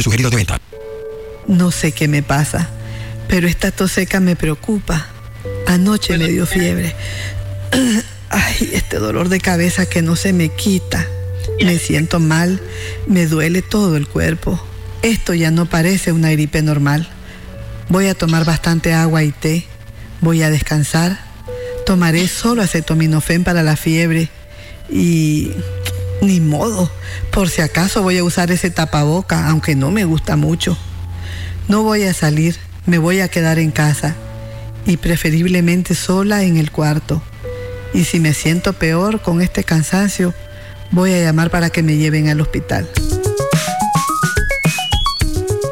[0.00, 0.58] Sugerido de venta.
[1.46, 2.70] No sé qué me pasa,
[3.28, 5.08] pero esta tos seca me preocupa.
[5.66, 6.94] Anoche me dio fiebre.
[8.30, 11.06] Ay, este dolor de cabeza que no se me quita.
[11.62, 12.60] Me siento mal,
[13.06, 14.60] me duele todo el cuerpo.
[15.02, 17.08] Esto ya no parece una gripe normal.
[17.88, 19.66] Voy a tomar bastante agua y té.
[20.20, 21.18] Voy a descansar.
[21.84, 24.30] Tomaré solo acetaminofén para la fiebre.
[24.88, 25.50] Y
[26.22, 26.90] ni modo.
[27.30, 30.78] Por si acaso voy a usar ese tapaboca, aunque no me gusta mucho.
[31.68, 34.14] No voy a salir, me voy a quedar en casa.
[34.86, 37.22] Y preferiblemente sola en el cuarto.
[37.92, 40.32] Y si me siento peor con este cansancio,
[40.90, 42.88] voy a llamar para que me lleven al hospital.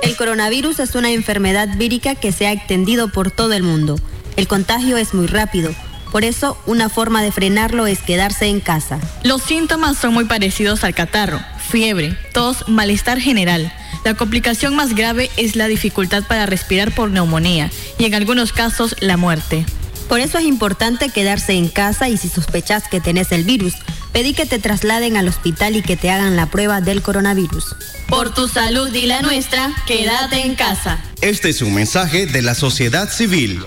[0.02, 3.98] El coronavirus es una enfermedad vírica que se ha extendido por todo el mundo.
[4.36, 5.72] El contagio es muy rápido.
[6.10, 8.98] Por eso, una forma de frenarlo es quedarse en casa.
[9.22, 13.72] Los síntomas son muy parecidos al catarro, fiebre, tos, malestar general.
[14.04, 18.96] La complicación más grave es la dificultad para respirar por neumonía y en algunos casos
[19.00, 19.64] la muerte.
[20.08, 23.74] Por eso es importante quedarse en casa y si sospechas que tenés el virus,
[24.12, 27.76] pedí que te trasladen al hospital y que te hagan la prueba del coronavirus.
[28.08, 30.98] Por tu salud y la nuestra, quédate en casa.
[31.20, 33.64] Este es un mensaje de la sociedad civil.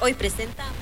[0.00, 0.79] Hoy presentamos.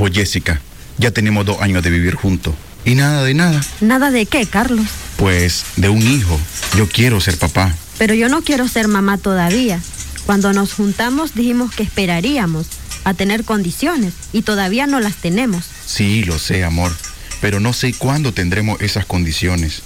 [0.00, 0.62] Vos, Jessica,
[0.96, 2.54] ya tenemos dos años de vivir juntos.
[2.86, 3.60] Y nada de nada.
[3.82, 4.86] ¿Nada de qué, Carlos?
[5.18, 6.40] Pues de un hijo.
[6.74, 7.76] Yo quiero ser papá.
[7.98, 9.78] Pero yo no quiero ser mamá todavía.
[10.24, 12.66] Cuando nos juntamos dijimos que esperaríamos
[13.04, 15.66] a tener condiciones y todavía no las tenemos.
[15.84, 16.92] Sí, lo sé, amor.
[17.42, 19.82] Pero no sé cuándo tendremos esas condiciones.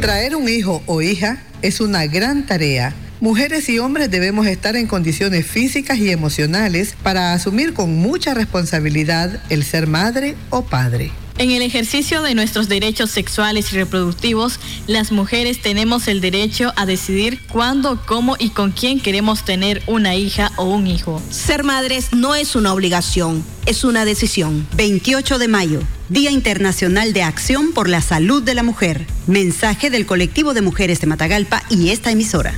[0.00, 2.94] Traer un hijo o hija es una gran tarea.
[3.24, 9.42] Mujeres y hombres debemos estar en condiciones físicas y emocionales para asumir con mucha responsabilidad
[9.48, 11.10] el ser madre o padre.
[11.38, 16.84] En el ejercicio de nuestros derechos sexuales y reproductivos, las mujeres tenemos el derecho a
[16.84, 21.22] decidir cuándo, cómo y con quién queremos tener una hija o un hijo.
[21.30, 24.68] Ser madres no es una obligación, es una decisión.
[24.76, 25.80] 28 de mayo,
[26.10, 29.06] Día Internacional de Acción por la Salud de la Mujer.
[29.26, 32.52] Mensaje del colectivo de mujeres de Matagalpa y esta emisora.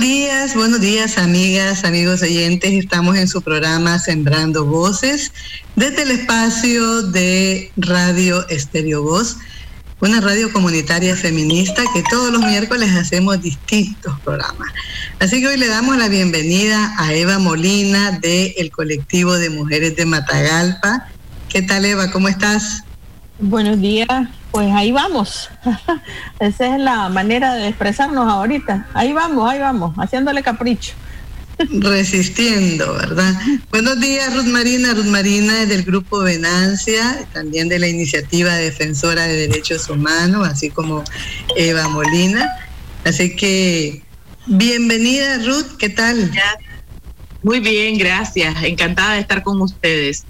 [0.00, 2.72] Días, buenos días amigas, amigos oyentes.
[2.72, 5.30] Estamos en su programa Sembrando Voces
[5.76, 9.36] desde el espacio de Radio Estéreo Voz,
[10.00, 14.70] una radio comunitaria feminista que todos los miércoles hacemos distintos programas.
[15.18, 20.06] Así que hoy le damos la bienvenida a Eva Molina del colectivo de mujeres de
[20.06, 21.08] Matagalpa.
[21.50, 22.10] ¿Qué tal Eva?
[22.10, 22.84] ¿Cómo estás?
[23.38, 24.08] Buenos días,
[24.50, 25.50] pues ahí vamos.
[26.40, 28.86] Esa es la manera de expresarnos ahorita.
[28.94, 30.94] Ahí vamos, ahí vamos, haciéndole capricho.
[31.58, 33.34] Resistiendo, ¿verdad?
[33.70, 34.94] Buenos días, Ruth Marina.
[34.94, 40.70] Ruth Marina es del grupo Venancia, también de la iniciativa defensora de derechos humanos, así
[40.70, 41.04] como
[41.56, 42.48] Eva Molina.
[43.04, 44.02] Así que,
[44.46, 46.30] bienvenida, Ruth, ¿qué tal?
[47.42, 48.62] Muy bien, gracias.
[48.62, 50.24] Encantada de estar con ustedes.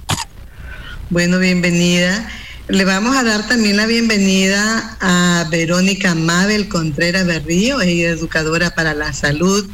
[1.10, 2.28] Bueno, bienvenida.
[2.70, 8.94] Le vamos a dar también la bienvenida a Verónica Mabel Contreras Berrío, ella educadora para
[8.94, 9.68] la salud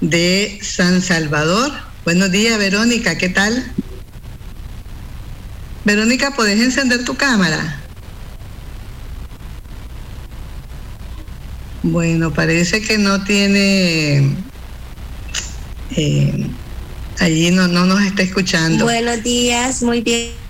[0.00, 1.70] de San Salvador.
[2.04, 3.64] Buenos días, Verónica, ¿qué tal?
[5.84, 7.80] Verónica, ¿podés encender tu cámara?
[11.84, 14.34] Bueno, parece que no tiene...
[15.94, 16.50] Eh,
[17.20, 18.84] allí no, no nos está escuchando.
[18.84, 20.42] Buenos días, muy bien.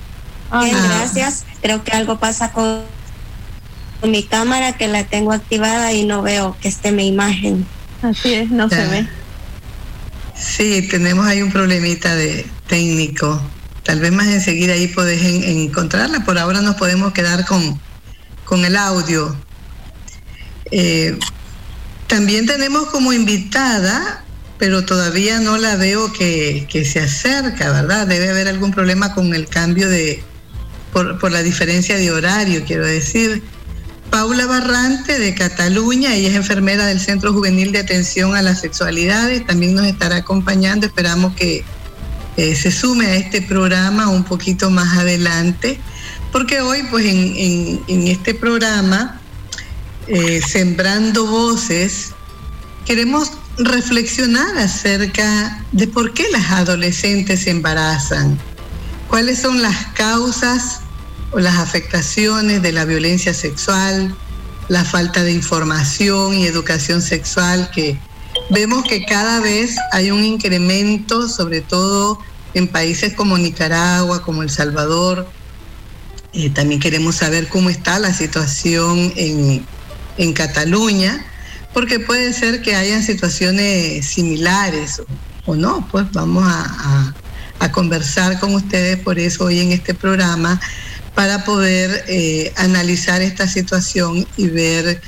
[0.61, 0.99] Bien, Ah.
[0.99, 1.45] gracias.
[1.63, 2.83] Creo que algo pasa con,
[4.01, 7.67] con mi cámara que la tengo activada y no veo que esté mi imagen.
[8.03, 9.07] Así es, no se ve.
[10.37, 13.41] Sí, tenemos ahí un problemita de técnico.
[13.85, 16.25] Tal vez más enseguida ahí podés en- encontrarla.
[16.25, 17.81] Por ahora nos podemos quedar con,
[18.45, 19.37] con el audio.
[20.71, 21.17] Eh,
[22.09, 24.25] también tenemos como invitada,
[24.59, 28.07] pero todavía no la veo que, que, se acerca, ¿verdad?
[28.07, 30.23] Debe haber algún problema con el cambio de,
[30.93, 33.43] por, por la diferencia de horario, quiero decir.
[34.13, 39.47] Paula Barrante de Cataluña, ella es enfermera del Centro Juvenil de Atención a las Sexualidades,
[39.47, 41.65] también nos estará acompañando, esperamos que
[42.37, 45.81] eh, se sume a este programa un poquito más adelante,
[46.31, 49.19] porque hoy pues en, en, este programa,
[50.09, 52.11] eh, Sembrando Voces,
[52.85, 58.39] queremos reflexionar acerca de por qué las adolescentes se embarazan,
[59.09, 60.82] cuáles son las causas
[61.33, 64.15] o las afectaciones de la violencia sexual,
[64.69, 67.99] la falta de información y educación sexual, que
[68.51, 72.19] vemos que cada vez hay un incremento, sobre todo
[72.55, 75.27] en países como Nicaragua, como El Salvador.
[76.35, 79.65] Eh, también queremos saber cómo está la situación en,
[80.19, 81.25] en Cataluña,
[81.73, 85.03] porque puede ser que hayan situaciones similares
[85.47, 87.15] o, no, pues vamos a, a,
[87.59, 90.61] a conversar con ustedes por eso hoy en este programa
[91.15, 95.01] para poder eh, analizar esta situación y ver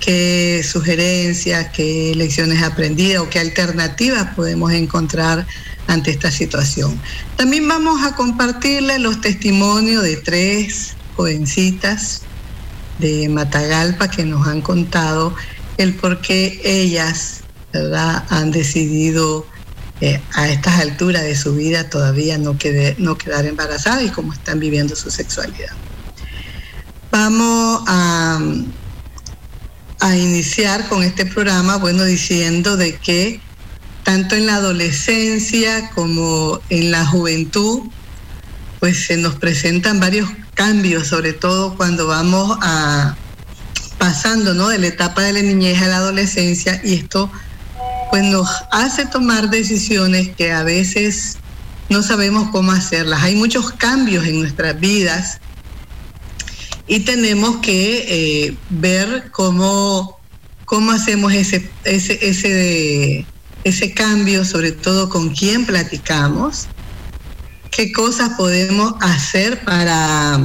[0.00, 5.46] qué sugerencias, qué lecciones aprendidas o qué alternativas podemos encontrar
[5.86, 7.00] ante esta situación.
[7.36, 12.22] También vamos a compartirle los testimonios de tres jovencitas
[12.98, 15.34] de Matagalpa que nos han contado
[15.78, 17.42] el por qué ellas
[18.30, 19.46] han decidido
[20.00, 24.32] eh, a estas alturas de su vida todavía no, quede, no quedar embarazada y cómo
[24.32, 25.72] están viviendo su sexualidad.
[27.10, 28.38] Vamos a,
[30.00, 33.40] a iniciar con este programa, bueno, diciendo de que
[34.02, 37.82] tanto en la adolescencia como en la juventud,
[38.80, 43.16] pues se nos presentan varios cambios, sobre todo cuando vamos a
[43.98, 44.68] pasando ¿no?
[44.68, 47.30] de la etapa de la niñez a la adolescencia y esto
[48.10, 51.38] pues nos hace tomar decisiones que a veces
[51.88, 53.22] no sabemos cómo hacerlas.
[53.22, 55.40] Hay muchos cambios en nuestras vidas
[56.86, 58.06] y tenemos que
[58.46, 60.18] eh, ver cómo,
[60.64, 63.26] cómo hacemos ese, ese, ese,
[63.64, 66.66] ese cambio, sobre todo con quién platicamos,
[67.70, 70.40] qué cosas podemos hacer para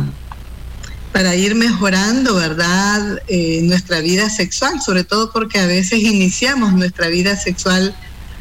[1.12, 7.08] para ir mejorando, ¿verdad?, eh, nuestra vida sexual, sobre todo porque a veces iniciamos nuestra
[7.08, 7.96] vida sexual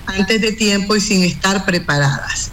[0.06, 2.52] antes de tiempo y sin estar preparadas.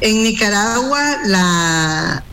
[0.00, 2.24] En Nicaragua la,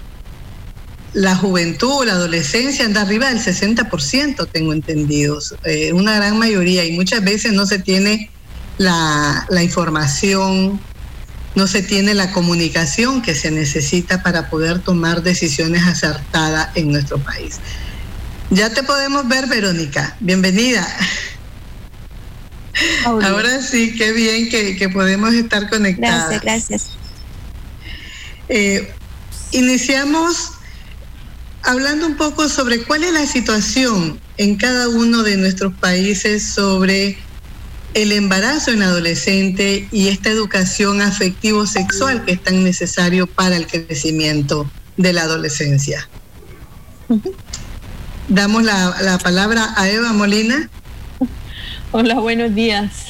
[1.14, 6.94] la juventud, la adolescencia anda arriba del 60%, tengo entendido, eh, una gran mayoría, y
[6.94, 8.30] muchas veces no se tiene
[8.78, 10.80] la, la información
[11.56, 17.18] no se tiene la comunicación que se necesita para poder tomar decisiones acertadas en nuestro
[17.20, 17.60] país.
[18.50, 20.16] Ya te podemos ver, Verónica.
[20.20, 20.88] Bienvenida.
[23.06, 26.42] Ahora sí, qué bien que, podemos estar conectadas.
[26.42, 26.98] Gracias, gracias.
[28.50, 28.94] Eh,
[29.52, 30.54] iniciamos
[31.64, 37.18] hablando un poco sobre cuál es la situación en cada uno de nuestros países sobre
[37.94, 44.70] el embarazo en adolescente y esta educación afectivo-sexual que es tan necesario para el crecimiento
[44.98, 46.08] de la adolescencia.
[48.30, 50.70] Damos la, palabra a Eva Molina.
[51.92, 53.08] Hola, buenos días.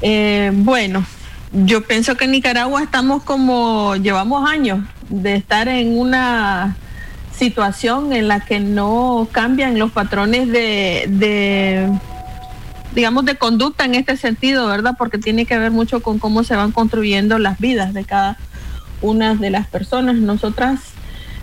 [0.00, 1.04] Eh, bueno,
[1.52, 6.76] yo pienso que en Nicaragua estamos como, llevamos años de estar en una
[7.36, 11.90] situación en la que no cambian los patrones de
[12.94, 14.94] digamos, de conducta en este sentido, ¿verdad?
[14.96, 18.38] Porque tiene que ver mucho con cómo se van construyendo las vidas de cada
[19.02, 20.16] una de las personas.
[20.16, 20.80] Nosotras,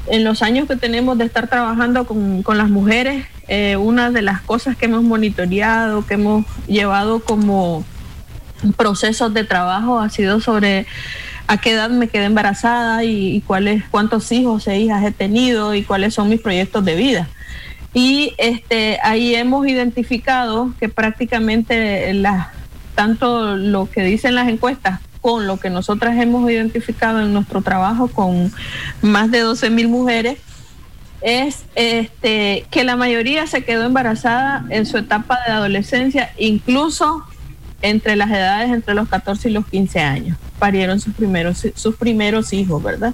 [0.07, 4.41] en los años que tenemos de estar trabajando con, las mujeres, eh, una de las
[4.41, 7.83] cosas que hemos monitoreado, que hemos llevado como
[8.77, 10.85] procesos de trabajo ha sido sobre
[11.47, 15.75] a qué edad me quedé embarazada y, y cuáles, cuántos hijos e hijas he tenido
[15.75, 17.27] y cuáles son mis proyectos de vida.
[17.93, 22.51] Y este, ahí hemos identificado que prácticamente la,
[22.95, 28.07] tanto lo que dicen las encuestas con lo que nosotras hemos identificado en nuestro trabajo
[28.07, 28.51] con
[29.01, 30.39] más de 12 mil mujeres,
[31.21, 37.23] es este, que la mayoría se quedó embarazada en su etapa de adolescencia, incluso
[37.83, 40.37] entre las edades entre los 14 y los 15 años.
[40.59, 43.13] Parieron sus primeros, sus primeros hijos, ¿verdad?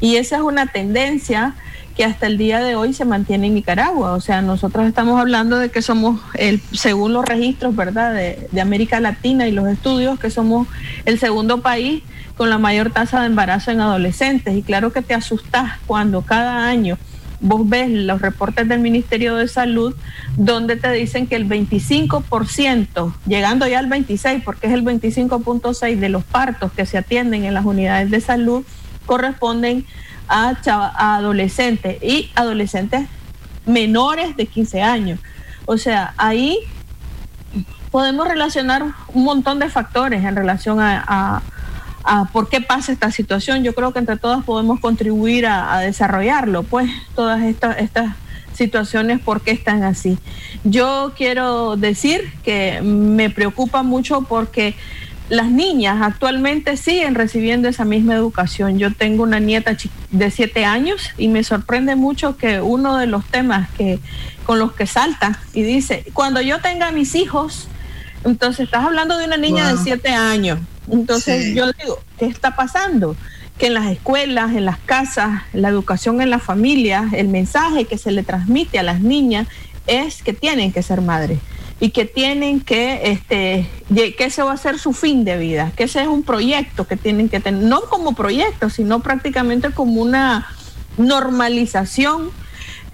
[0.00, 1.54] Y esa es una tendencia
[1.96, 4.12] que hasta el día de hoy se mantiene en Nicaragua.
[4.12, 8.98] O sea, nosotros estamos hablando de que somos, el, según los registros, ¿verdad?, de, América
[9.00, 10.66] Latina y los estudios, que somos
[11.04, 12.02] el segundo país
[12.36, 14.56] con la mayor tasa de embarazo en adolescentes.
[14.56, 16.98] Y claro que te asustas cuando cada año
[17.40, 19.94] vos ves los reportes del Ministerio de Salud
[20.36, 26.08] donde te dicen que el 25%, llegando ya al 26, porque es el 25.6 de
[26.08, 28.64] los partos que se atienden en las unidades de salud,
[29.04, 29.84] corresponden
[30.28, 33.08] a, a adolescentes y adolescentes
[33.66, 35.20] menores de 15 años.
[35.66, 36.58] O sea, ahí
[37.90, 41.42] podemos relacionar un montón de factores en relación a,
[42.32, 43.62] por qué pasa esta situación.
[43.62, 48.16] Yo creo que entre todas podemos contribuir a, desarrollarlo, pues todas estas, estas
[48.52, 50.18] situaciones, por qué están así.
[50.64, 54.74] Yo quiero decir que me preocupa mucho porque
[55.28, 58.78] las niñas actualmente siguen recibiendo esa misma educación.
[58.78, 59.76] Yo tengo una nieta
[60.10, 64.00] de siete años y me sorprende mucho que uno de los temas que
[64.44, 67.68] con los que salta y dice, cuando yo tenga mis hijos,
[68.24, 70.58] entonces estás hablando de una niña de siete años.
[70.90, 73.16] Entonces yo digo, ¿qué está pasando?
[73.56, 77.96] Que en las escuelas, en las casas, la educación en las familias, el mensaje que
[77.96, 79.48] se le transmite a las niñas
[79.86, 81.38] es que tienen que ser madres
[81.84, 85.84] y que tienen que, este, que ese va a ser su fin de vida, que
[85.84, 90.46] ese es un proyecto que tienen que tener, no como proyecto, sino prácticamente como una
[90.96, 92.30] normalización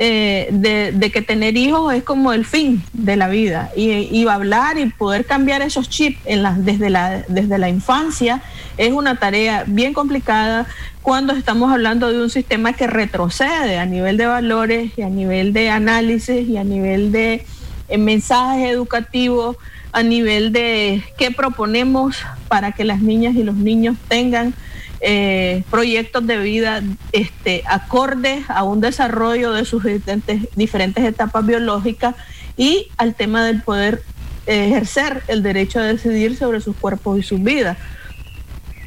[0.00, 3.70] eh, de, que tener hijos es como el fin de la vida.
[3.76, 8.42] Y, y hablar y poder cambiar esos chips en desde, la, desde la infancia
[8.76, 10.66] es una tarea bien complicada
[11.00, 15.52] cuando estamos hablando de un sistema que retrocede a nivel de valores y a nivel
[15.52, 17.46] de análisis y a nivel de
[17.90, 19.56] en mensajes educativos
[19.92, 22.16] a nivel de qué proponemos
[22.48, 24.54] para que las niñas y los niños tengan
[25.00, 26.82] eh, proyectos de vida
[27.12, 32.14] este, acordes a un desarrollo de sus diferentes, diferentes etapas biológicas
[32.56, 34.02] y al tema del poder
[34.46, 37.78] ejercer el derecho a decidir sobre sus cuerpos y sus vidas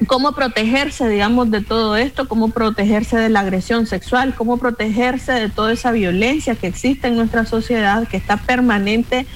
[0.07, 5.49] cómo protegerse, digamos, de todo esto, cómo protegerse de la agresión sexual, cómo protegerse de
[5.49, 9.27] toda esa violencia que existe en nuestra sociedad, que está permanentemente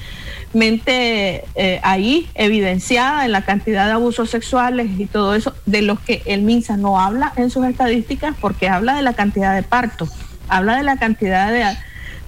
[1.55, 6.21] eh, ahí, evidenciada en la cantidad de abusos sexuales y todo eso, de los que
[6.25, 10.11] el MINSA no habla en sus estadísticas porque habla de la cantidad de partos,
[10.47, 11.65] habla de la cantidad de,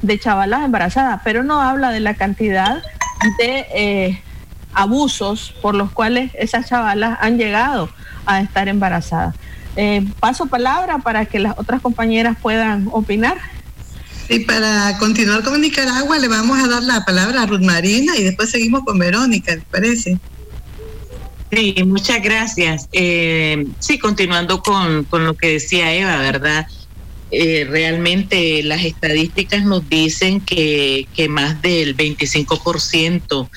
[0.02, 2.84] de chavalas embarazadas, pero no habla de la cantidad
[3.40, 3.66] de...
[3.74, 4.22] Eh,
[4.74, 7.90] abusos por los cuales esas chavalas han llegado
[8.26, 9.36] a estar embarazada.
[9.76, 13.38] Eh, paso palabra para que las otras compañeras puedan opinar.
[14.28, 18.24] Y para continuar con Nicaragua le vamos a dar la palabra a Ruth Marina y
[18.24, 20.20] después seguimos con Verónica, ¿les parece?
[21.52, 22.88] Sí, muchas gracias.
[22.92, 26.68] Eh, sí, continuando con, con, lo que decía Eva, ¿verdad?
[27.32, 33.50] Eh, realmente las estadísticas nos dicen que, que más del 25%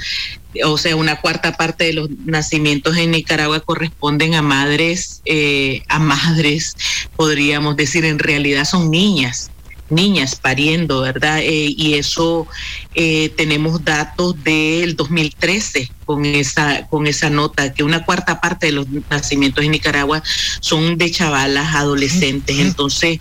[0.64, 5.98] o sea, una cuarta parte de los nacimientos en Nicaragua corresponden a madres, eh, a
[5.98, 6.76] madres,
[7.16, 9.50] podríamos decir, en realidad son niñas
[9.92, 11.40] niñas pariendo, ¿verdad?
[11.40, 12.46] Eh, y eso
[12.94, 18.72] eh, tenemos datos del 2013 con esa con esa nota que una cuarta parte de
[18.72, 20.22] los nacimientos en Nicaragua
[20.60, 22.58] son de chavalas adolescentes.
[22.58, 23.20] Entonces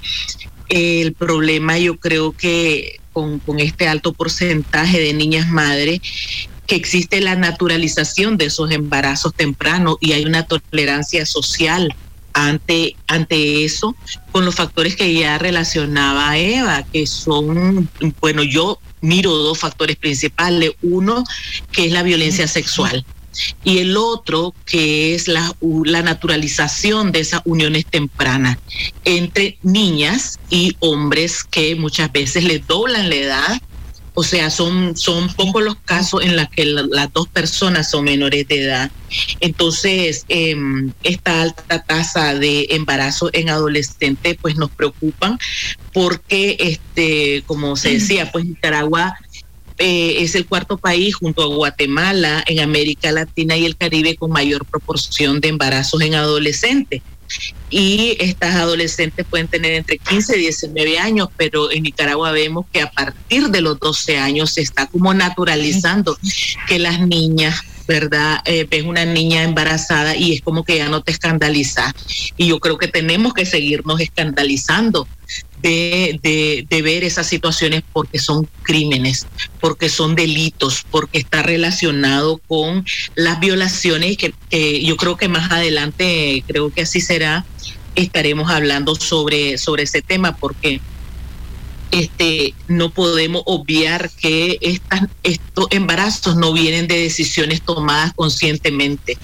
[0.69, 5.99] el problema yo creo que con, con este alto porcentaje de niñas madres
[6.71, 11.93] que existe la naturalización de esos embarazos tempranos y hay una tolerancia social
[12.31, 13.93] ante, ante eso
[14.31, 17.89] con los factores que ya relacionaba Eva, que son,
[18.21, 20.71] bueno, yo miro dos factores principales.
[20.81, 21.25] Uno,
[21.73, 23.05] que es la violencia sexual.
[23.65, 28.57] Y el otro, que es la, la naturalización de esas uniones tempranas
[29.03, 33.61] entre niñas y hombres que muchas veces les doblan la edad
[34.13, 38.47] o sea, son, son pocos los casos en los que las dos personas son menores
[38.47, 38.91] de edad.
[39.39, 45.39] Entonces, em, esta alta tasa de embarazo en adolescentes, pues nos preocupan
[45.93, 49.15] porque, este, como se decía, pues Nicaragua
[49.77, 54.31] eh, es el cuarto país junto a Guatemala en América Latina y el Caribe con
[54.31, 57.01] mayor proporción de embarazos en adolescentes
[57.69, 62.81] y estas adolescentes pueden tener entre 15 y 19 años, pero en Nicaragua vemos que
[62.81, 66.17] a partir de los 12 años se está como naturalizando
[66.67, 68.39] que las niñas ¿verdad?
[68.45, 71.93] Eh, ves una niña embarazada y es como que ya no te escandaliza.
[72.37, 75.07] Y yo creo que tenemos que seguirnos escandalizando
[75.61, 79.27] de, de, ver esas situaciones porque son crímenes,
[79.59, 86.43] porque son delitos, porque está relacionado con las violaciones que yo creo que más adelante,
[86.47, 87.45] creo que así será,
[87.95, 90.81] estaremos hablando sobre, sobre ese tema porque
[91.91, 99.17] este, no podemos obviar que estas, estos embarazos no vienen de decisiones tomadas conscientemente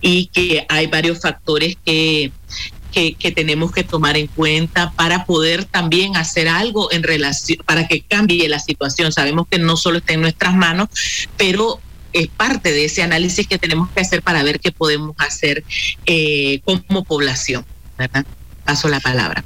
[0.00, 2.30] y que hay varios factores que
[2.92, 7.88] que, que, tenemos que tomar en cuenta para poder también hacer algo en relación, para
[7.88, 9.10] que cambie la situación.
[9.10, 10.88] Sabemos que no solo está en nuestras manos,
[11.36, 11.80] pero
[12.12, 15.64] es parte de ese análisis que tenemos que hacer para ver qué podemos hacer
[16.06, 17.64] eh, como población.
[17.98, 18.24] ¿verdad?
[18.64, 19.44] Paso la palabra.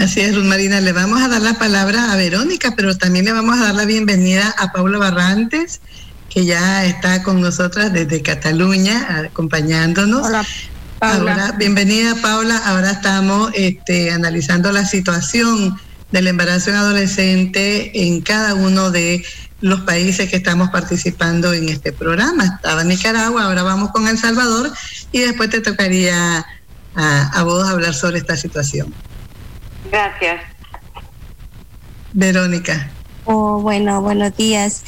[0.00, 0.80] Así es, Ruth Marina.
[0.80, 3.84] Le vamos a dar la palabra a Verónica, pero también le vamos a dar la
[3.84, 5.80] bienvenida a Paula Barrantes,
[6.30, 10.26] que ya está con nosotras desde Cataluña, acompañándonos.
[10.26, 10.46] Hola,
[10.98, 11.32] Paula.
[11.32, 12.58] Ahora, bienvenida, Paula.
[12.58, 15.78] Ahora estamos este, analizando la situación
[16.10, 19.24] del embarazo en adolescente en cada uno de
[19.60, 22.44] los países que estamos participando en este programa.
[22.56, 24.72] Estaba Nicaragua, ahora vamos con El Salvador
[25.12, 26.44] y después te tocaría
[26.96, 28.92] a, a vos hablar sobre esta situación.
[29.90, 30.42] Gracias.
[32.12, 32.90] Verónica.
[33.24, 34.82] Oh, bueno, buenos días.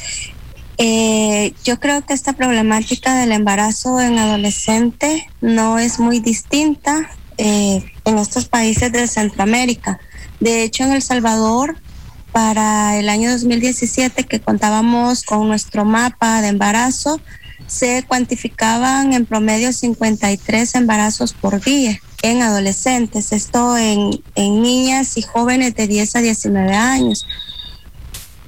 [0.83, 7.07] Eh, yo creo que esta problemática del embarazo en adolescente no es muy distinta
[7.37, 9.99] eh, en estos países de Centroamérica.
[10.39, 11.77] De hecho, en El Salvador,
[12.31, 17.21] para el año 2017, que contábamos con nuestro mapa de embarazo,
[17.67, 25.21] se cuantificaban en promedio 53 embarazos por día en adolescentes, esto en, en niñas y
[25.21, 27.27] jóvenes de 10 a 19 años.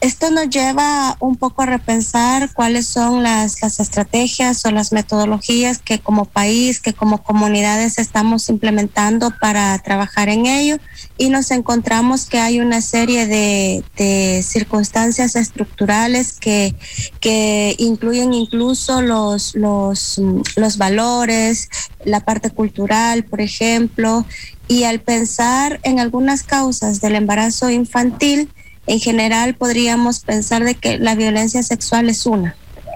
[0.04, 5.78] Esto nos lleva un poco a repensar cuáles son las, las, estrategias o las metodologías
[5.78, 10.76] que como país, que como comunidades estamos implementando para trabajar en ello.
[11.18, 16.76] Y nos encontramos que hay una serie de, de circunstancias estructurales que,
[17.22, 20.22] que incluyen incluso los, los,
[20.58, 21.70] los valores,
[22.04, 24.26] la parte cultural, por ejemplo,
[24.68, 28.50] y al pensar en algunas causas del embarazo infantil,
[28.88, 32.56] en general podríamos pensar de que la violencia sexual es una.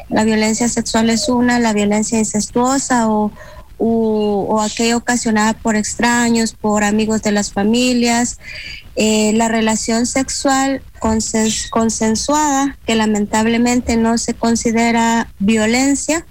[0.09, 3.31] La violencia sexual es una, la violencia incestuosa o,
[3.77, 8.39] o, aquella ocasionada por extraños, por amigos de las familias,
[8.95, 16.25] eh, la relación sexual consens consensuada, que lamentablemente no se considera violencia,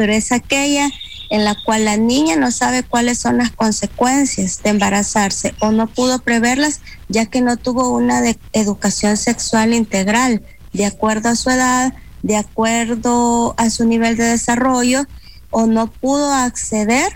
[0.00, 0.90] pero es aquella
[1.28, 5.88] en la cual la niña no sabe cuáles son las consecuencias de embarazarse o no
[5.88, 8.22] pudo preverlas ya que no tuvo una
[8.54, 10.42] educación sexual integral.
[10.72, 15.04] De acuerdo a su edad, de acuerdo a su nivel de desarrollo
[15.50, 17.12] o no pudo acceder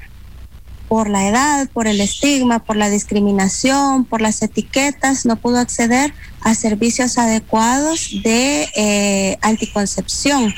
[0.87, 6.12] por la edad, por el estigma, por la discriminación, por las etiquetas, no pudo acceder
[6.42, 10.53] a servicios adecuados de eh, anticoncepción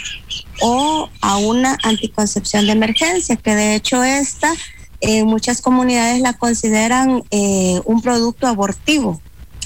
[0.60, 4.52] o a una anticoncepción de emergencia, que de hecho esta
[5.00, 9.20] en muchas comunidades la consideran eh, un producto abortivo.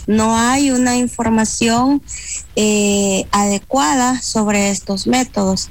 [0.06, 2.02] No hay una información
[2.56, 5.70] eh, adecuada sobre estos métodos.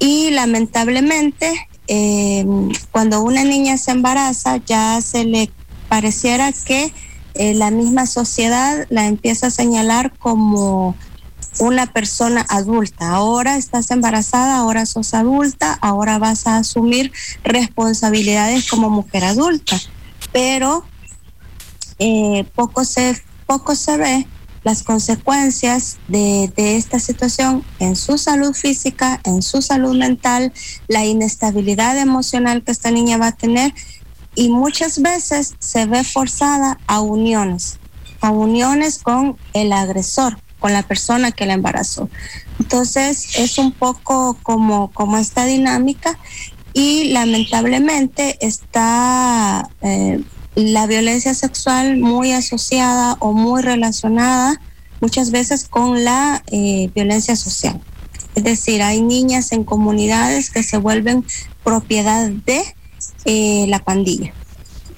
[0.00, 2.44] Y lamentablemente, eh,
[2.90, 5.50] cuando una niña se embaraza, ya se le
[5.88, 6.92] pareciera que
[7.34, 10.96] eh, la misma sociedad la empieza a señalar como
[11.58, 13.10] una persona adulta.
[13.10, 17.12] Ahora estás embarazada, ahora sos adulta, ahora vas a asumir
[17.44, 19.78] responsabilidades como mujer adulta.
[20.32, 20.84] Pero
[21.98, 24.26] eh, poco, se, poco se ve
[24.64, 30.52] las consecuencias de, de, esta situación en su salud física, en su salud mental,
[30.88, 33.72] la inestabilidad emocional que esta niña va a tener
[34.34, 37.78] y muchas veces se ve forzada a uniones,
[38.20, 42.08] a uniones con el agresor con la persona que la embarazó.
[42.58, 46.18] Entonces es un poco como, como esta dinámica
[46.72, 50.22] y lamentablemente está eh,
[50.54, 54.60] la violencia sexual muy asociada o muy relacionada
[55.00, 57.80] muchas veces con la eh, violencia social.
[58.34, 61.24] Es decir, hay niñas en comunidades que se vuelven
[61.64, 62.62] propiedad de
[63.24, 64.32] eh, la pandilla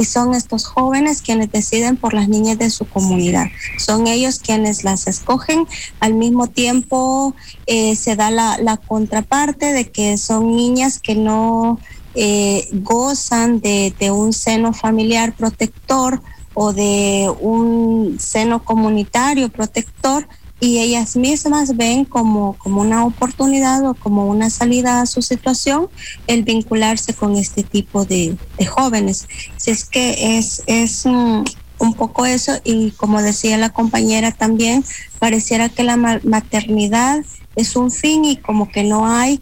[0.00, 3.48] y son estos jóvenes quienes deciden por las niñas de su comunidad.
[3.76, 5.66] Son ellos quienes las escogen.
[6.00, 7.34] Al mismo tiempo
[7.66, 11.78] eh, se da la, contraparte de que son niñas que no
[12.14, 16.22] eh, gozan de un seno familiar protector
[16.54, 20.26] o de un seno comunitario protector
[20.60, 25.88] y ellas mismas ven como, como una oportunidad o como una salida a su situación
[26.26, 29.26] el vincularse con este tipo de, de jóvenes.
[29.56, 31.44] Si es que es, es un,
[31.78, 34.84] un, poco eso y como decía la compañera también,
[35.18, 37.24] pareciera que la maternidad
[37.56, 39.40] es un fin y como que no hay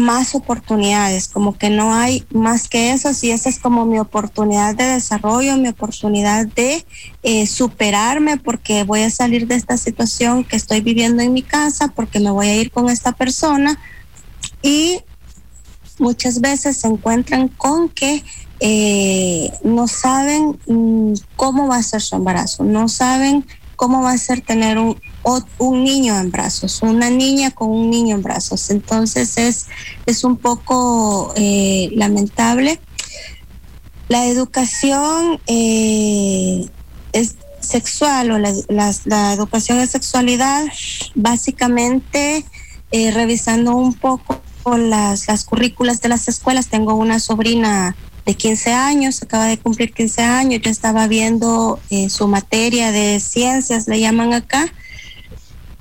[0.00, 4.74] más oportunidades, como que no hay más que eso, y esa es como mi oportunidad
[4.74, 6.84] de desarrollo, mi oportunidad de
[7.22, 11.88] eh, superarme porque voy a salir de esta situación que estoy viviendo en mi casa,
[11.88, 13.78] porque me voy a ir con esta persona
[14.62, 15.00] y
[15.98, 18.24] muchas veces se encuentran con que
[18.60, 23.46] eh, no saben mm, cómo va a ser su embarazo, no saben
[23.80, 25.00] cómo va a ser tener un,
[25.56, 28.68] un niño en brazos, una niña con un niño en brazos.
[28.68, 29.68] Entonces es,
[30.04, 32.78] es un poco eh, lamentable.
[34.08, 36.68] La educación eh,
[37.14, 38.52] es sexual o la,
[39.06, 40.66] la, educación de sexualidad,
[41.14, 42.44] básicamente
[42.90, 44.42] eh, revisando un poco
[44.76, 47.96] las, las currículas de las escuelas, tengo una sobrina
[48.30, 53.88] de 15 años, acaba de cumplir 15 años, yo estaba viendo su materia de ciencias,
[53.88, 54.72] le llaman acá,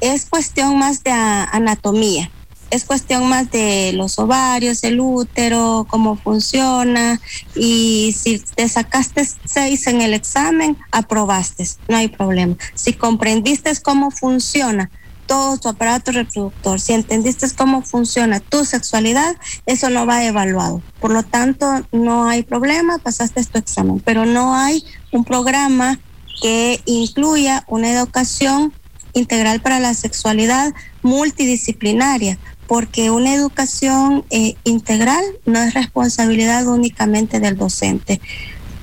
[0.02, 2.32] es cuestión más de anatomía,
[2.72, 7.22] es cuestión más de los ovarios, el útero, cómo funciona
[7.56, 12.56] y si te sacaste seis en el examen, aprobaste, no hay problema.
[12.74, 14.90] Si comprendiste cómo funciona
[15.30, 19.36] todo tu aparato reproductor, si entendiste cómo funciona tu sexualidad,
[19.68, 20.82] eso no va evaluado.
[21.00, 26.00] Por lo tanto, no hay problema, pasaste tu examen, pero no hay un programa
[26.42, 28.74] que incluya una educación
[29.14, 37.56] integral para la sexualidad multidisciplinaria, porque una educación eh, integral no es responsabilidad únicamente del
[37.56, 38.20] docente.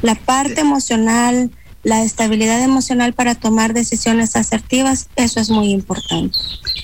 [0.00, 1.50] La parte emocional,
[1.87, 6.37] la estabilidad emocional para tomar decisiones asertivas, eso es muy importante.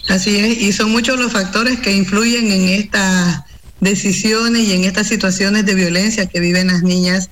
[0.08, 3.42] Así es, y son muchos los factores que influyen en estas
[3.80, 7.30] decisiones y en estas situaciones de violencia que viven las niñas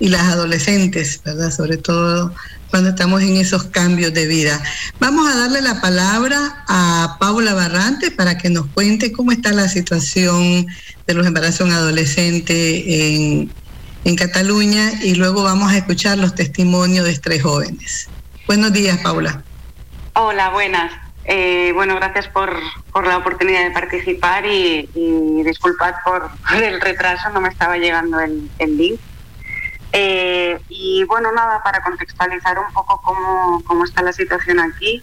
[0.00, 1.52] y las adolescentes, ¿verdad?
[1.52, 2.34] Sobre todo
[2.70, 4.60] cuando estamos en esos cambios de vida.
[4.98, 9.68] Vamos a darle la palabra a Paula Barrante para que nos cuente cómo está la
[9.68, 10.66] situación
[11.06, 13.52] de los embarazos adolescentes en,
[14.04, 18.08] en Cataluña y luego vamos a escuchar los testimonios de tres jóvenes.
[18.46, 19.42] Buenos días, Paula.
[20.14, 20.92] Hola, buenas.
[21.24, 22.52] Eh, bueno, gracias por,
[22.92, 24.88] por, la oportunidad de participar y,
[25.44, 29.00] disculpad por, el retraso, no me estaba llegando el, el link.
[29.92, 35.02] Eh, y bueno, nada, para contextualizar un poco cómo, cómo está la situación aquí.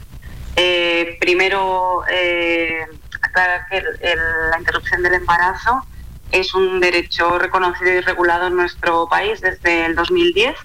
[0.56, 2.86] Eh, primero, eh,
[3.22, 5.86] aclarar que la interrupción del embarazo
[6.32, 10.56] es un derecho reconocido y regulado en nuestro país desde el 2010,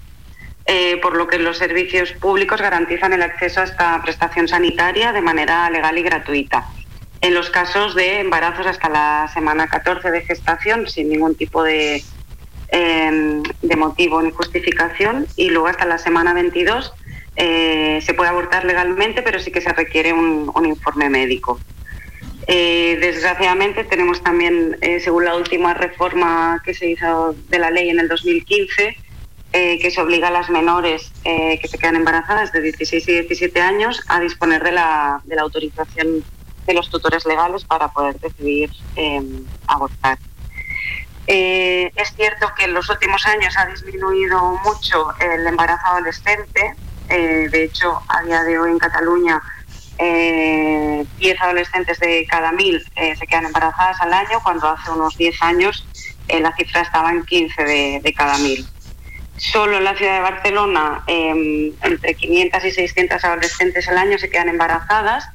[1.03, 5.69] por lo que los servicios públicos garantizan el acceso a esta prestación sanitaria de manera
[5.71, 6.67] legal y gratuita.
[7.21, 12.03] En los casos de embarazos hasta la semana 14 de gestación, sin ningún tipo de,
[12.77, 16.93] Em, de motivo ni justificación y luego hasta la semana 22
[17.37, 21.61] eh, se puede abortar legalmente, pero sí que se requiere un, informe médico.
[22.47, 27.89] Eh, desgraciadamente tenemos también, eh, según la última reforma que se hizo de la ley
[27.91, 28.97] en el 2015,
[29.53, 34.03] que se obliga a las menores que se quedan embarazadas de 16 y 17 años
[34.09, 36.25] a disponer de la, de la autorización
[36.67, 40.19] de los tutores legales para poder decidir em, abortar.
[41.27, 46.75] Eh, es cierto que en los últimos años ha disminuido mucho el embarazo adolescente.
[47.09, 49.41] Eh, de hecho, a día de hoy en Cataluña,
[49.99, 55.17] eh, 10 adolescentes de cada mil eh, se quedan embarazadas al año, cuando hace unos
[55.17, 55.87] 10 años
[56.29, 58.67] la cifra estaba en 15 de, cada mil.
[59.37, 64.31] Solo en la ciudad de Barcelona, em, entre 500 y 600 adolescentes al año se
[64.31, 65.29] quedan embarazadas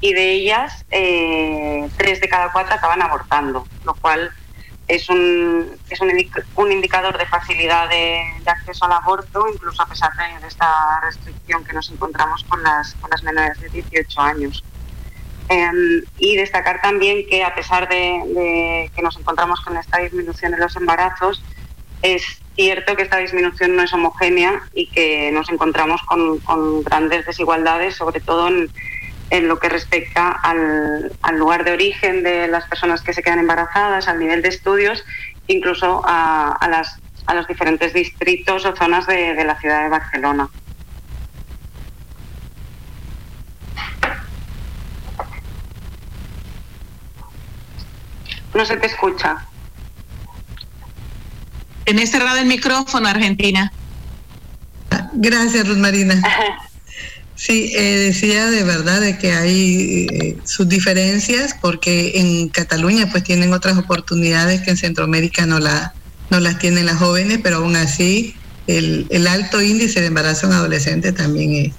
[0.00, 4.30] y de ellas, 3 de cada 4 acaban abortando, lo cual
[4.86, 10.46] es un, es un, indicador de facilidad de, acceso al aborto, incluso a pesar de,
[10.46, 14.64] esta restricción que nos encontramos con las, con las menores de 18 años.
[15.48, 20.58] Em, y destacar también que a pesar de, que nos encontramos con esta disminución de
[20.58, 21.42] los embarazos,
[22.02, 22.22] es
[22.54, 27.96] cierto que esta disminución no es homogénea y que nos encontramos con, con grandes desigualdades,
[27.96, 28.70] sobre todo en,
[29.30, 34.08] en lo que respecta al, lugar de origen de las personas que se quedan embarazadas,
[34.08, 35.04] al nivel de estudios,
[35.46, 40.48] incluso a, las, a los diferentes distritos o zonas de, de la ciudad de Barcelona.
[48.54, 49.46] No se te escucha.
[51.84, 53.72] Tienes cerrado el micrófono, Argentina.
[55.12, 56.14] Gracias, Ruth Marina.
[57.46, 63.22] Sí, eh, decía de verdad de que hay eh, sus diferencias porque en Cataluña pues
[63.22, 65.92] tienen otras oportunidades que en Centroamérica no, la,
[66.30, 68.34] no las tienen las jóvenes, pero aún así
[68.66, 71.74] el, el alto índice de embarazo en adolescentes también es,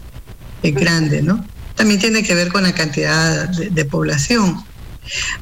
[0.61, 1.43] es, grande, ¿no?
[1.73, 4.63] También tiene que ver con la cantidad de, de población.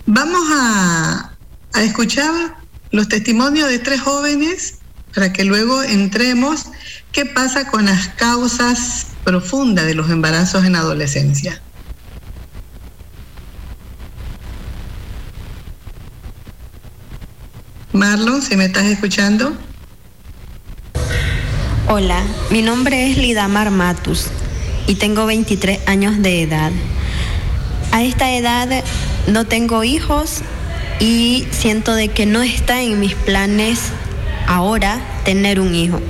[0.05, 1.35] Vamos a,
[1.73, 2.55] a escuchar
[2.91, 4.75] los testimonios de tres jóvenes
[5.13, 6.67] para que luego entremos
[7.11, 11.61] qué pasa con las causas profunda de los embarazos en adolescencia.
[17.93, 19.55] Marlon, si me estás escuchando.
[21.87, 24.27] Hola, mi nombre es Lidamar Matus
[24.87, 26.71] y tengo 23 años de edad.
[27.91, 28.83] A esta edad
[29.27, 30.41] no tengo hijos
[30.99, 33.91] y siento de que no está en mis planes
[34.47, 36.01] ahora tener un hijo.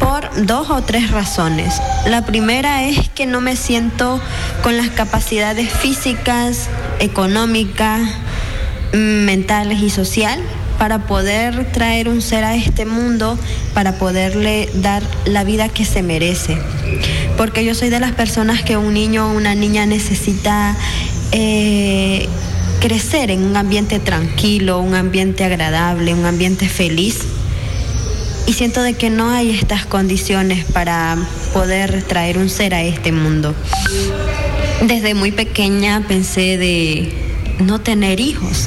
[0.00, 1.80] Por dos o tres razones.
[2.06, 4.20] La primera es que no me siento
[4.62, 6.68] con las capacidades físicas,
[7.00, 8.02] económicas,
[8.92, 10.40] mentales y social
[10.78, 13.38] para poder traer un ser a este mundo,
[13.74, 16.58] para poderle dar la vida que se merece.
[17.36, 20.76] Porque yo soy de las personas que un niño o una niña necesita
[21.32, 22.28] eh,
[22.80, 27.20] crecer en un ambiente tranquilo, un ambiente agradable, un ambiente feliz.
[28.46, 31.16] Y siento de que no hay estas condiciones para
[31.52, 33.54] poder traer un ser a este mundo.
[34.86, 37.12] Desde muy pequeña pensé de
[37.58, 38.66] no tener hijos,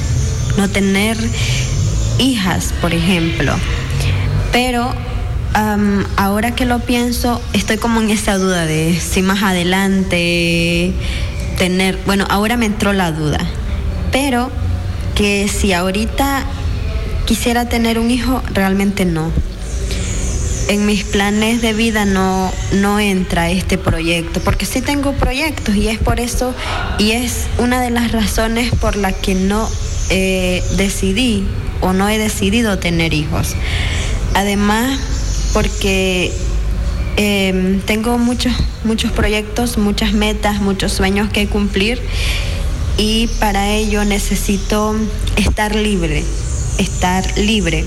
[0.56, 1.16] no tener
[2.18, 3.54] hijas, por ejemplo.
[4.52, 4.92] Pero
[6.16, 10.92] ahora que lo pienso, estoy como en esa duda de si más adelante
[11.56, 13.40] tener, bueno, ahora me entró la duda,
[14.12, 14.50] pero
[15.14, 16.44] que si ahorita
[17.26, 19.32] quisiera tener un hijo, realmente no.
[20.68, 25.88] En mis planes de vida no, no entra este proyecto, porque sí tengo proyectos y
[25.88, 26.54] es por eso,
[26.98, 29.66] y es una de las razones por la que no
[30.10, 31.46] eh, decidí
[31.80, 33.54] o no he decidido tener hijos.
[34.34, 35.00] Además,
[35.54, 36.32] porque
[37.16, 38.52] em, tengo muchos,
[38.84, 42.00] muchos proyectos, muchas metas, muchos sueños que cumplir
[42.98, 44.94] y para ello necesito
[45.36, 46.24] estar libre,
[46.78, 47.84] estar libre.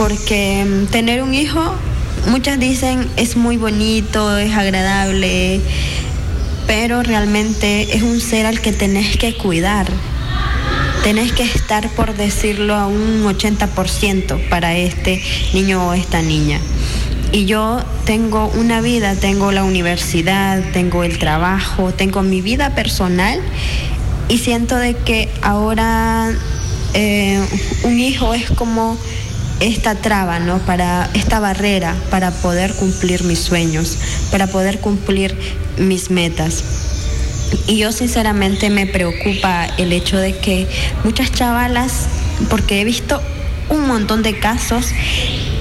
[0.00, 1.60] Porque em, tener un hijo,
[2.30, 5.60] muchas dicen es muy bonito, es agradable,
[6.66, 9.86] pero realmente es un ser al que tenés que cuidar
[11.02, 16.60] tenés que estar, por decirlo, a un 80% para este niño o esta niña.
[17.32, 23.40] Y yo tengo una vida, tengo la universidad, tengo el trabajo, tengo mi vida personal
[24.28, 26.32] y siento de que ahora
[26.92, 27.40] eh,
[27.84, 28.98] un hijo es como
[29.60, 30.58] esta traba, ¿no?
[30.58, 33.98] Para esta barrera para poder cumplir mis sueños,
[34.30, 35.36] para poder cumplir
[35.78, 36.64] mis metas.
[37.66, 40.66] Y yo sinceramente me preocupa el hecho de que
[41.04, 42.06] muchas chavalas,
[42.48, 43.20] porque he visto
[43.68, 44.86] un montón de casos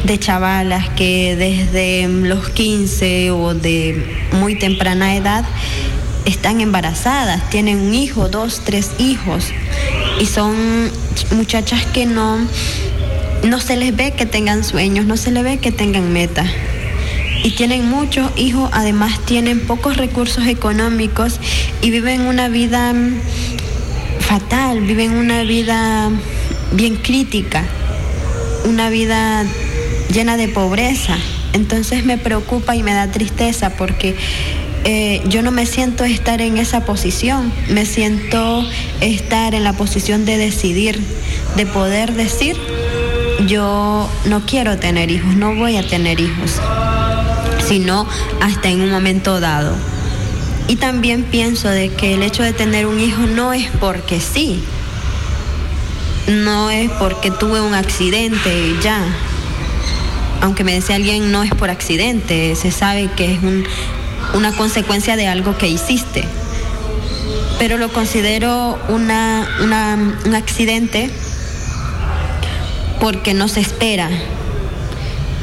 [0.04, 5.46] de chavalas que desde los 15 o de muy temprana edad
[6.26, 9.46] están embarazadas, tienen un hijo, dos, tres hijos
[10.20, 10.56] y son
[11.32, 12.40] muchachas que no,
[13.44, 16.50] no se les ve que tengan sueños, no se les ve que tengan metas
[17.44, 21.40] y tienen muchos hijos, además tienen pocos recursos económicos
[21.82, 22.94] y viven una vida
[24.20, 26.10] fatal, viven una vida
[26.74, 27.64] bien crítica,
[28.66, 29.46] una vida
[30.14, 31.18] llena de pobreza.
[31.54, 34.16] Entonces me preocupa y me da tristeza porque
[34.84, 38.66] eh, yo no me siento estar en esa posición, me siento
[39.02, 41.00] estar en la posición de decidir,
[41.56, 42.58] de poder decir,
[43.48, 46.60] yo no quiero tener hijos, no voy a tener hijos
[47.70, 48.08] sino
[48.42, 49.76] hasta en un momento dado.
[50.68, 54.64] Y también pienso de que el hecho de tener un hijo no es porque sí,
[56.28, 59.04] no es porque tuve un accidente y ya.
[60.42, 63.40] Aunque me decía alguien no es por accidente, se sabe que es
[64.34, 66.24] una consecuencia de algo que hiciste.
[67.60, 69.48] Pero lo considero una,
[70.26, 71.12] un accidente
[73.00, 74.10] porque no se espera,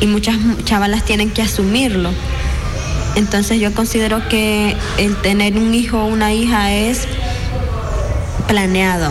[0.00, 2.10] y muchas chavalas tienen que asumirlo.
[3.14, 7.08] Entonces yo considero que el tener un hijo o una hija es
[8.46, 9.10] planeado,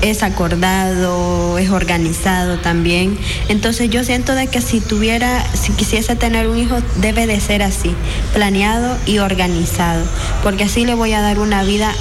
[0.00, 3.18] es acordado, es organizado también.
[3.48, 7.62] Entonces yo siento de que si tuviera, si quisiese tener un hijo, debe de ser
[7.62, 7.94] así,
[8.32, 10.02] planeado y organizado,
[10.42, 11.92] porque así le voy a dar una vida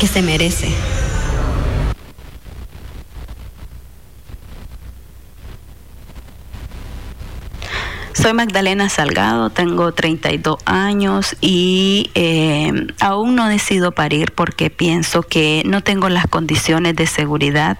[0.00, 0.68] que se merece.
[8.20, 15.62] Soy Magdalena Salgado, tengo 32 años y eh, aún no decido parir porque pienso que
[15.64, 17.78] no tengo las condiciones de seguridad,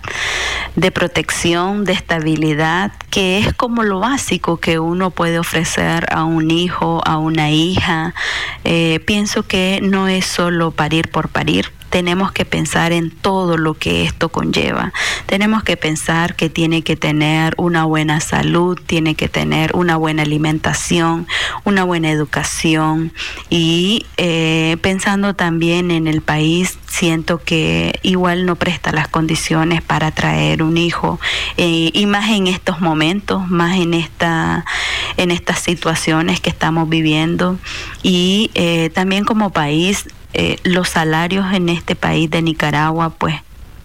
[0.76, 6.52] de protección, de estabilidad, que es como lo básico que uno puede ofrecer a un
[6.52, 8.14] hijo, a una hija.
[8.62, 13.74] Eh, pienso que no es solo parir por parir tenemos que pensar en todo lo
[13.74, 14.92] que esto conlleva.
[15.26, 20.22] Tenemos que pensar que tiene que tener una buena salud, tiene que tener una buena
[20.22, 21.26] alimentación,
[21.64, 23.12] una buena educación.
[23.50, 30.10] Y eh, pensando también en el país, siento que igual no presta las condiciones para
[30.10, 31.18] traer un hijo.
[31.56, 34.64] Eh, y más en estos momentos, más en esta
[35.16, 37.58] en estas situaciones que estamos viviendo.
[38.02, 43.36] Y eh, también como país eh, los salarios en este país de Nicaragua pues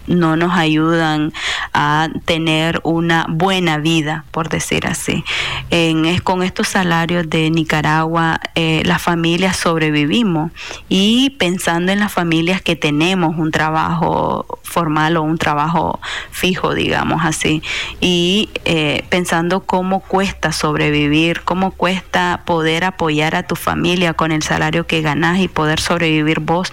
[0.06, 1.32] no nos ayudan
[1.72, 5.24] a tener una buena vida, por decir así.
[5.70, 10.52] En, con estos salarios de Nicaragua, eh, las familias sobrevivimos
[10.88, 17.24] y pensando en las familias que tenemos un trabajo formal o un trabajo fijo, digamos
[17.24, 17.62] así,
[18.00, 24.42] y eh, pensando cómo cuesta sobrevivir, cómo cuesta poder apoyar a tu familia con el
[24.42, 26.72] salario que ganas y poder sobrevivir vos.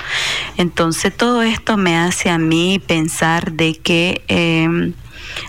[0.57, 4.93] Entonces todo esto me hace a mí pensar de que em,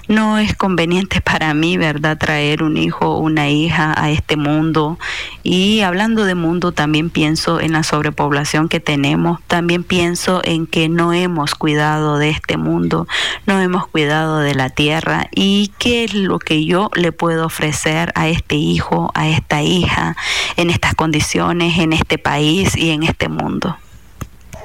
[0.09, 4.99] no es conveniente para mí, ¿verdad?, traer un hijo o una hija a este mundo.
[5.43, 10.89] Y hablando de mundo, también pienso en la sobrepoblación que tenemos, también pienso en que
[10.89, 13.07] no hemos cuidado de este mundo,
[13.47, 18.13] no hemos cuidado de la tierra y qué es lo que yo le puedo ofrecer
[18.15, 20.17] a este hijo, a esta hija,
[20.57, 23.77] en estas condiciones, en este país y en este mundo.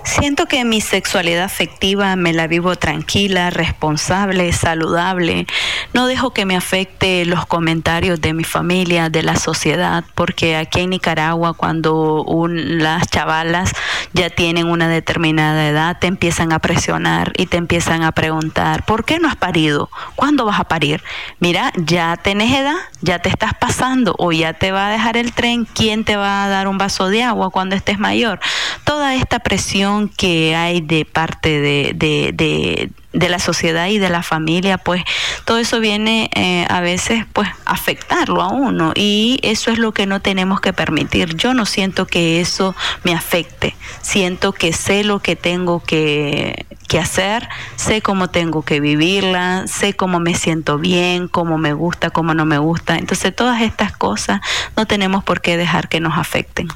[0.08, 5.46] Siento que mi sexualidad afectiva me la vivo tranquila, responsable, saludable.
[5.94, 10.80] No dejo que me afecte los comentarios de mi familia, de la sociedad, porque aquí
[10.80, 13.74] en Nicaragua cuando las chavalas
[14.14, 19.04] ya tienen una determinada edad, te empiezan a presionar y te empiezan a preguntar, ¿por
[19.04, 19.90] qué no has parido?
[20.16, 21.04] ¿Cuándo vas a parir?
[21.40, 25.34] Mira, ya tenés edad, ya te estás pasando o ya te va a dejar el
[25.34, 28.40] tren, ¿quién te va a dar un vaso de agua cuando estés mayor?
[28.86, 34.22] Toda esta presión que hay de parte de, de, de, la sociedad y de la
[34.22, 35.04] familia, pues
[35.44, 40.06] todo eso viene eh, a veces pues afectarlo a uno y eso es lo que
[40.06, 41.36] no tenemos que permitir.
[41.36, 47.00] Yo no siento que eso me afecte, siento que sé lo que tengo que, que
[47.00, 52.34] hacer, sé cómo tengo que vivirla, sé cómo me siento bien, cómo me gusta, cómo
[52.34, 52.98] no me gusta.
[52.98, 54.42] Entonces todas estas cosas
[54.76, 56.68] no tenemos por qué dejar que nos afecten.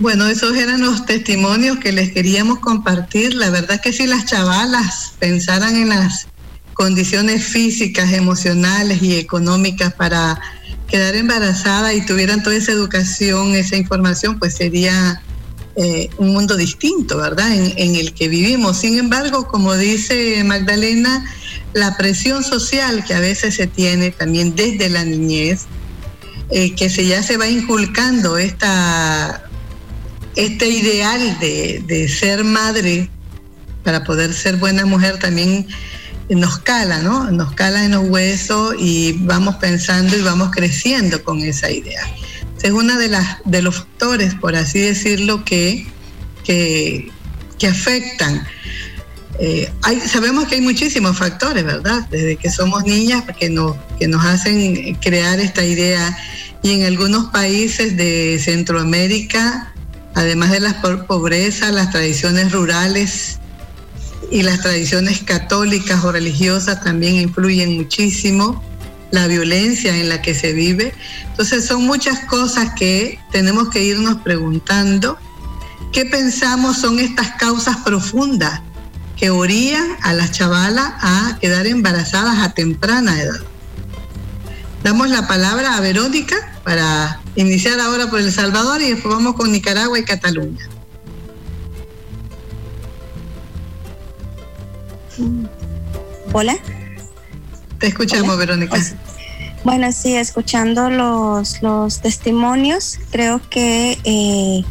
[0.00, 3.34] Bueno, esos eran los testimonios que les queríamos compartir.
[3.34, 6.26] La verdad es que si las chavalas pensaran en las
[6.72, 10.40] condiciones físicas, emocionales y económicas para
[10.88, 15.20] quedar embarazada y tuvieran toda esa educación, esa información, pues sería
[15.76, 17.52] eh, un mundo distinto, ¿verdad?
[17.52, 18.78] En, el que vivimos.
[18.78, 21.30] Sin embargo, como dice Magdalena,
[21.74, 25.66] la presión social que a veces se tiene también desde la niñez,
[26.48, 29.49] eh, que se ya se va inculcando esta
[30.36, 33.08] este ideal de, ser madre
[33.84, 35.66] para poder ser buena mujer también
[36.28, 37.30] nos cala, ¿no?
[37.30, 42.02] Nos cala en los huesos y vamos pensando y vamos creciendo con esa idea.
[42.62, 45.86] Es uno de, las, de los factores, por así decirlo, que,
[46.44, 47.10] que,
[47.66, 48.46] afectan.
[49.38, 49.72] Eh,
[50.06, 52.06] sabemos que hay muchísimos factores, ¿verdad?
[52.10, 56.16] Desde que somos niñas que nos, que nos hacen crear esta idea
[56.62, 59.72] y en algunos países de Centroamérica
[60.14, 63.38] además de la pobreza, las tradiciones rurales
[64.30, 68.62] y las tradiciones católicas o religiosas también influyen muchísimo,
[69.10, 70.94] la violencia en la que se vive.
[71.30, 75.18] Entonces son muchas cosas que tenemos que irnos preguntando.
[75.92, 78.60] ¿Qué pensamos son estas causas profundas
[79.16, 83.40] que orían a las chavalas a quedar embarazadas a temprana edad?
[84.84, 89.52] Damos la palabra a Verónica para iniciar ahora por El Salvador y después vamos con
[89.52, 90.68] Nicaragua y Cataluña.
[96.32, 96.56] Hola.
[97.78, 98.78] Te escuchamos, Verónica.
[99.64, 104.64] Bueno, sí, escuchando los, los testimonios, creo que eh,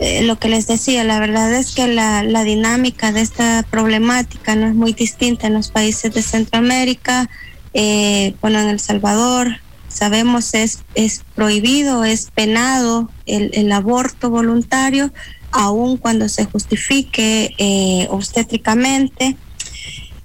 [0.00, 4.56] eh, lo que les decía, la verdad es que la, la, dinámica de esta problemática
[4.56, 7.28] no es muy distinta en los países de Centroamérica,
[7.72, 9.60] eh, bueno, en El Salvador
[9.94, 15.12] sabemos es, es prohibido, es penado el, aborto voluntario,
[15.52, 19.36] aun cuando se justifique eh, obstétricamente.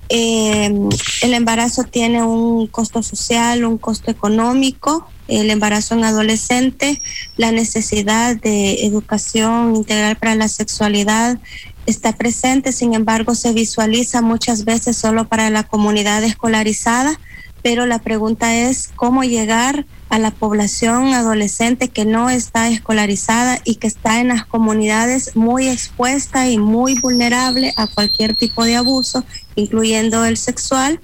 [0.10, 0.74] Eh,
[1.22, 7.00] el embarazo tiene un costo social, un costo económico, el embarazo en adolescente,
[7.38, 11.38] la necesidad de educación integral para la sexualidad
[11.86, 17.20] está presente, sin embargo se visualiza muchas veces solo para la comunidad escolarizada
[17.62, 23.76] pero la pregunta es cómo llegar a la población adolescente que no está escolarizada y
[23.76, 29.24] que está en las comunidades muy expuesta y muy vulnerable a cualquier tipo de abuso,
[29.56, 31.00] incluyendo el sexual.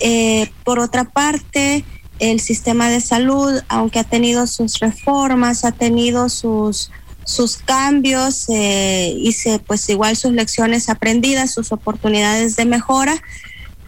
[0.00, 1.84] Eh, por otra parte,
[2.18, 6.90] el sistema de salud, aunque ha tenido sus reformas, ha tenido sus
[7.24, 9.32] sus cambios eh, y
[9.66, 13.22] pues igual sus lecciones aprendidas, sus oportunidades de mejora,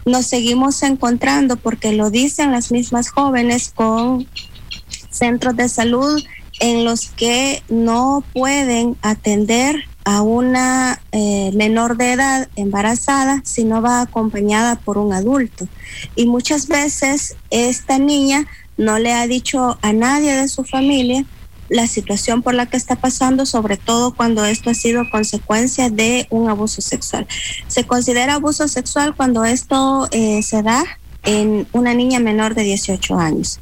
[0.05, 4.27] nos seguimos encontrando, porque lo dicen las mismas jóvenes, con
[5.09, 6.23] centros de salud
[6.59, 13.81] en los que no pueden atender a una eh, menor de edad embarazada si no
[13.81, 15.67] va acompañada por un adulto.
[16.15, 18.45] Y muchas veces esta niña
[18.77, 21.25] no le ha dicho a nadie de su familia
[21.69, 26.27] la situación por la que está pasando, sobre todo cuando esto ha sido consecuencia de
[26.29, 27.27] un abuso sexual.
[27.67, 30.83] Se considera abuso sexual cuando esto eh, se da
[31.23, 33.59] en una niña menor de 18 años.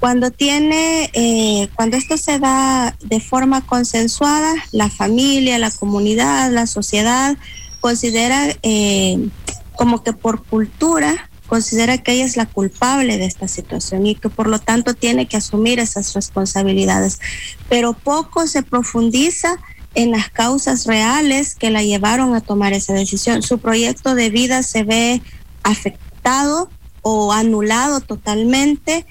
[0.00, 6.66] Cuando tiene, eh, cuando esto se da de forma consensuada, la familia, la comunidad, la
[6.66, 7.36] sociedad
[7.80, 9.28] considera eh,
[9.76, 14.28] como que por cultura considera que ella es la culpable de esta situación y que
[14.28, 17.20] por lo tanto tiene que asumir esas responsabilidades.
[17.68, 19.54] Pero poco se profundiza
[19.94, 23.44] en las causas reales que la llevaron a tomar esa decisión.
[23.44, 25.22] Su proyecto de vida se ve
[25.62, 26.70] afectado
[27.02, 29.06] o anulado totalmente.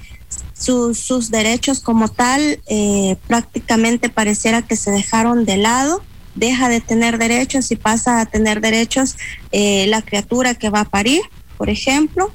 [0.54, 6.04] sus derechos como tal eh, prácticamente pareciera que se dejaron de lado
[6.36, 9.18] deja de tener derechos y pasa a tener derechos
[9.52, 11.22] eh, la criatura que va a parir
[11.58, 12.32] por ejemplo,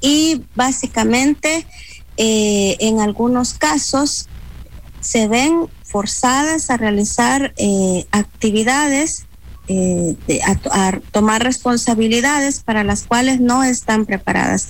[0.00, 1.66] y básicamente
[2.16, 4.28] eh, en algunos casos
[5.00, 9.26] se ven forzadas a realizar eh, actividades,
[9.68, 10.16] eh,
[10.70, 14.68] a, tomar responsabilidades para las cuales no están preparadas.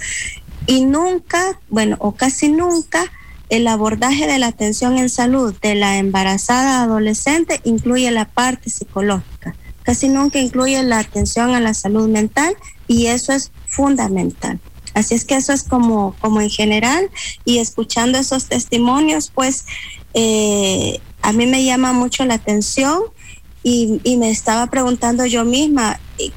[0.67, 3.11] Y nunca, bueno, o casi nunca,
[3.49, 9.55] el abordaje de la atención en salud de la embarazada adolescente incluye la parte psicológica.
[9.85, 12.57] Casi nunca incluye la atención a la salud mental
[12.89, 14.59] y eso es fundamental.
[14.95, 17.11] Así es que eso es como, como en general
[17.45, 19.67] y escuchando esos testimonios, pues
[20.15, 23.01] eh, a mí me llama mucho la atención
[23.63, 26.31] y, me estaba preguntando yo misma, eh,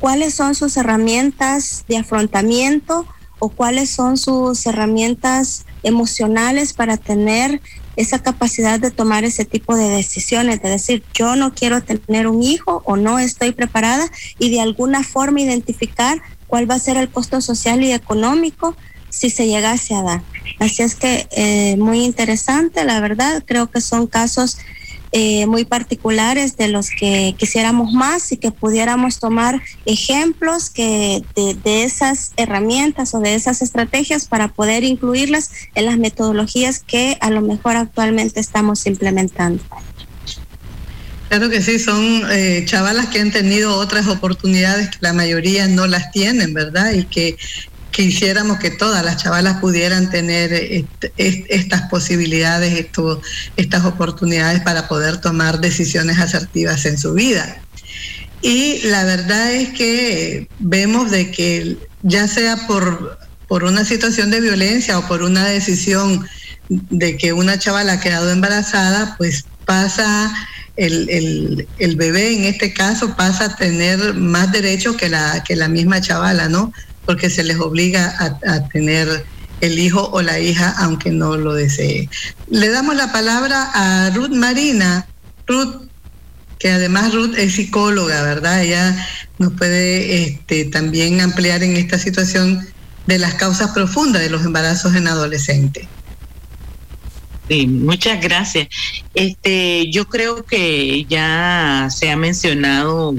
[0.00, 3.06] ¿cuáles son sus herramientas de afrontamiento
[3.38, 7.60] o cuáles son sus herramientas emocionales para tener
[8.00, 12.42] esa capacidad de tomar ese tipo de decisiones, de decir, yo no quiero tener un
[12.42, 17.10] hijo o no estoy preparada y de alguna forma identificar cuál va a ser el
[17.10, 18.76] costo social y económico
[19.10, 20.22] si se llegase a dar.
[20.58, 24.58] Así es que eh, muy interesante, la verdad, creo que son casos
[25.12, 31.82] eh, muy particulares de los que quisiéramos más y que pudiéramos tomar ejemplos que de,
[31.82, 37.40] esas herramientas o de esas estrategias para poder incluirlas en las metodologías que a lo
[37.40, 39.62] mejor actualmente estamos implementando.
[41.28, 45.86] Claro que sí, son eh, chavalas que han tenido otras oportunidades que la mayoría no
[45.86, 46.92] las tienen, ¿verdad?
[46.92, 47.36] Y que
[48.04, 50.86] quisiéramos que todas las chavalas pudieran tener
[51.18, 52.86] estas posibilidades,
[53.56, 57.60] estas oportunidades para poder tomar decisiones asertivas en su vida.
[58.40, 64.40] Y la verdad es que vemos de que ya sea por, por una situación de
[64.40, 66.26] violencia o por una decisión
[66.70, 70.32] de que una chavala ha quedado embarazada, pues pasa
[70.76, 75.68] el, el, bebé en este caso pasa a tener más derechos que la, que la
[75.68, 76.72] misma chavala, ¿no?
[77.06, 79.24] Porque se les obliga a, tener
[79.60, 82.08] el hijo o la hija aunque no lo desee.
[82.48, 85.06] Le damos la palabra a Ruth Marina.
[85.46, 85.88] Ruth,
[86.58, 88.62] que además Ruth es psicóloga, ¿verdad?
[88.62, 92.66] Ella nos puede este, también ampliar en esta situación
[93.06, 95.88] de las causas profundas de los embarazos en adolescentes.
[97.48, 98.68] Sí, muchas gracias.
[99.12, 103.16] Este, yo creo que ya se ha mencionado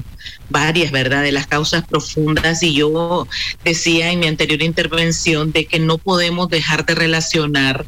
[0.50, 3.28] varias, ¿verdad?, de las causas profundas y yo
[3.64, 7.86] decía en mi anterior intervención de que no podemos dejar de relacionar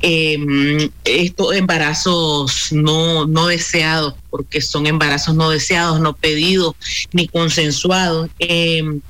[0.00, 6.74] eh, estos embarazos no, no deseados, porque son embarazos no deseados, no pedidos
[7.12, 9.00] ni consensuados, em,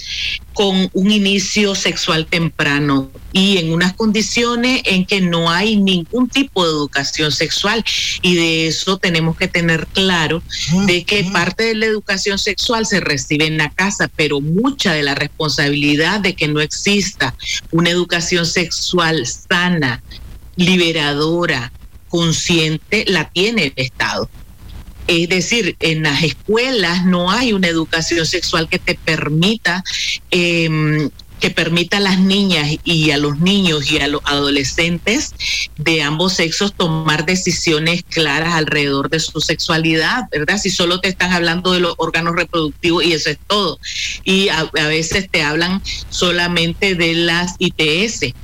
[0.54, 6.64] con un inicio sexual temprano y en unas condiciones en que no hay ningún tipo
[6.64, 7.84] de educación sexual.
[8.22, 10.42] Y de eso tenemos que tener claro
[10.86, 15.02] de que parte de la educación sexual se recibe en la casa, pero mucha de
[15.02, 17.34] la responsabilidad de que no exista
[17.70, 20.02] una educación sexual sana,
[20.58, 21.72] liberadora,
[22.08, 24.28] consciente, la tiene el Estado.
[25.06, 29.82] Es decir, en las escuelas no hay una educación sexual que te permita
[30.30, 31.08] em,
[31.40, 35.34] que permita a las niñas y a los niños y a los adolescentes
[35.76, 40.58] de ambos sexos tomar decisiones claras alrededor de su sexualidad, ¿verdad?
[40.58, 43.78] Si solo te están hablando de los órganos reproductivos y eso es todo.
[44.24, 48.34] Y a, veces te hablan solamente de las ITS.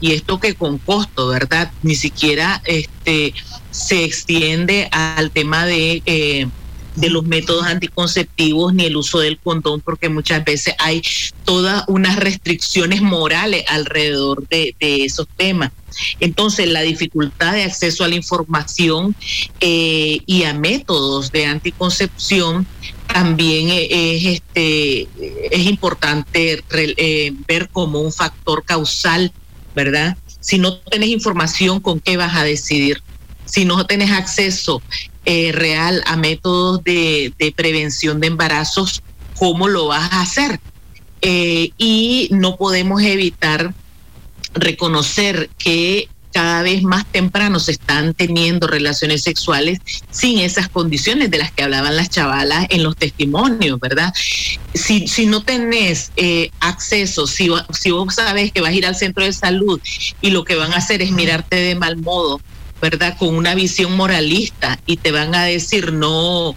[0.00, 1.70] Y esto que con costo, ¿verdad?
[1.82, 3.34] Ni siquiera este,
[3.70, 6.02] se extiende al tema de...
[6.06, 6.48] Eh,
[6.98, 11.00] de los métodos anticonceptivos ni el uso del condón, porque muchas veces hay
[11.44, 15.70] todas unas restricciones morales alrededor de, esos temas.
[16.20, 19.14] Entonces, la dificultad de acceso a la información
[19.60, 22.66] eh, y a métodos de anticoncepción
[23.06, 25.08] también es, este,
[25.50, 29.32] es importante eh, ver como un factor causal,
[29.74, 30.16] ¿verdad?
[30.40, 33.02] Si no tienes información, ¿con qué vas a decidir?
[33.44, 34.82] Si no tienes acceso
[35.24, 39.02] eh, real a métodos de, prevención de embarazos,
[39.36, 40.60] ¿cómo lo vas a hacer?
[41.22, 43.74] Eh, y no podemos evitar
[44.54, 46.08] reconocer que
[46.38, 49.80] cada vez más temprano se están teniendo relaciones sexuales
[50.12, 54.14] sin esas condiciones de las que hablaban las chavalas en los testimonios, ¿verdad?
[54.72, 59.24] Si, si no tenés eh, acceso, si, vos sabes que vas a ir al centro
[59.24, 59.80] de salud
[60.20, 62.40] y lo que van a hacer es mirarte de mal modo,
[62.80, 63.16] ¿verdad?
[63.18, 66.54] Con una visión moralista y te van a decir, no,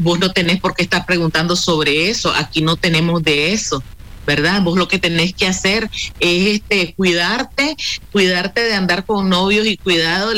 [0.00, 3.82] vos no tenés por qué estar preguntando sobre eso, aquí no tenemos de eso.
[4.26, 4.62] ¿Verdad?
[4.62, 7.76] Vos lo que tenés que hacer es este cuidarte,
[8.12, 10.32] cuidarte de andar con novios y cuidado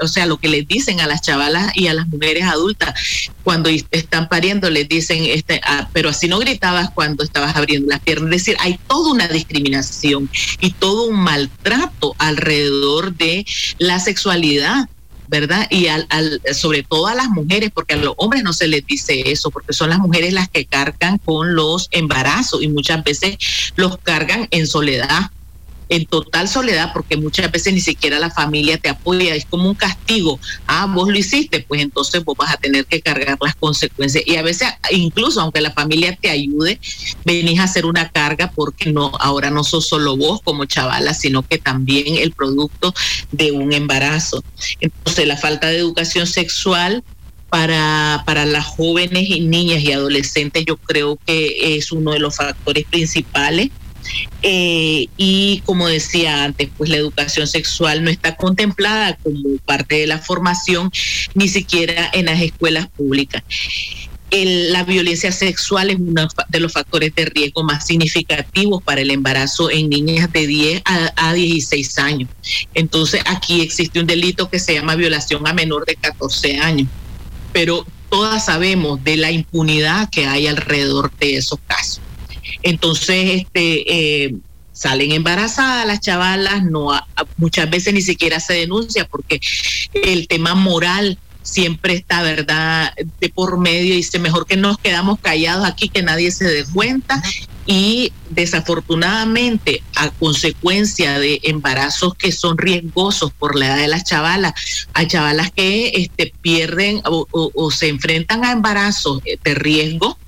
[0.00, 2.94] o sea, lo que les dicen a las chavalas y a las mujeres adultas
[3.42, 8.00] cuando están pariendo, les dicen, este, ah, pero así no gritabas cuando estabas abriendo las
[8.00, 8.30] piernas.
[8.30, 13.44] Es decir, hay toda una discriminación y todo un maltrato alrededor de
[13.78, 14.88] la sexualidad.
[15.28, 15.66] ¿Verdad?
[15.70, 16.06] Y al,
[16.52, 19.72] sobre todo a las mujeres, porque a los hombres no se les dice eso, porque
[19.72, 23.36] son las mujeres las que cargan con los embarazos y muchas veces
[23.76, 25.30] los cargan en soledad
[25.88, 29.74] en total soledad porque muchas veces ni siquiera la familia te apoya, es como un
[29.74, 30.38] castigo.
[30.66, 34.24] Ah, vos lo hiciste, pues entonces vos vas a tener que cargar las consecuencias.
[34.26, 36.80] Y a veces, incluso aunque la familia te ayude,
[37.24, 41.42] venís a hacer una carga porque no, ahora no sos solo vos como chavala, sino
[41.42, 42.94] que también el producto
[43.32, 44.42] de un embarazo.
[44.80, 47.02] Entonces, la falta de educación sexual
[47.48, 52.36] para, para las jóvenes y niñas y adolescentes yo creo que es uno de los
[52.36, 53.70] factores principales
[54.42, 60.06] eh, y como decía antes, pues la educación sexual no está contemplada como parte de
[60.06, 60.90] la formación,
[61.34, 63.42] ni siquiera en las escuelas públicas.
[64.30, 69.70] la violencia sexual es uno de los factores de riesgo más significativos para el embarazo
[69.70, 72.28] en niñas de 10 a, a 16 años.
[72.74, 76.88] Entonces aquí existe un delito que se llama violación a menor de 14 años,
[77.52, 82.00] pero todas sabemos de la impunidad que hay alrededor de esos casos.
[82.68, 84.34] Entonces, este, eh,
[84.72, 86.90] salen embarazadas las chavalas, no
[87.38, 89.40] muchas veces ni siquiera se denuncia porque
[89.94, 95.66] el tema moral siempre está, ¿verdad?, de por medio dice, mejor que nos quedamos callados
[95.66, 97.22] aquí, que nadie se dé cuenta.
[97.64, 104.52] Y desafortunadamente, a consecuencia de embarazos que son riesgosos por la edad de las chavalas,
[104.92, 110.18] hay chavalas que este, pierden o se enfrentan a embarazos de riesgo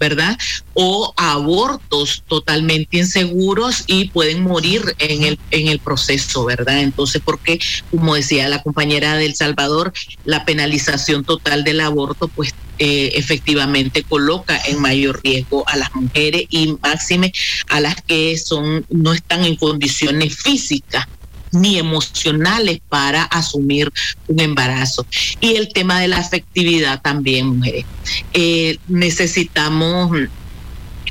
[0.00, 0.36] ¿verdad?
[0.72, 6.80] O abortos totalmente inseguros y pueden morir en el, en el proceso, ¿verdad?
[6.80, 9.92] Entonces, porque, como decía la compañera del Salvador,
[10.24, 16.46] la penalización total del aborto, pues eh, efectivamente coloca en mayor riesgo a las mujeres
[16.48, 17.30] y máxime
[17.68, 21.06] a las que son no están en condiciones físicas
[21.52, 23.92] ni emocionales para asumir
[24.28, 25.06] un embarazo.
[25.40, 27.84] Y el tema de la afectividad también, mujeres.
[28.32, 30.10] Eh, necesitamos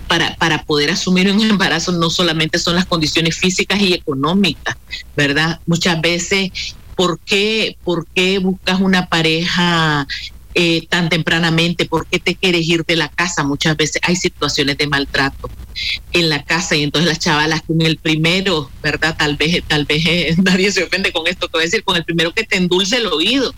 [0.07, 4.75] para, para, poder asumir un embarazo no solamente son las condiciones físicas y económicas,
[5.15, 5.59] ¿verdad?
[5.67, 6.49] Muchas veces,
[6.95, 10.07] ¿por qué, por qué buscas una pareja
[10.55, 11.85] eh, tan tempranamente?
[11.85, 13.43] ¿Por qué te quieres ir de la casa?
[13.43, 15.49] Muchas veces hay situaciones de maltrato
[16.11, 19.15] en la casa y entonces las chavalas con el primero, ¿verdad?
[19.17, 21.95] Tal vez, tal vez eh, nadie se ofende con esto que voy a decir, con
[21.95, 23.53] el primero que te endulce el oído,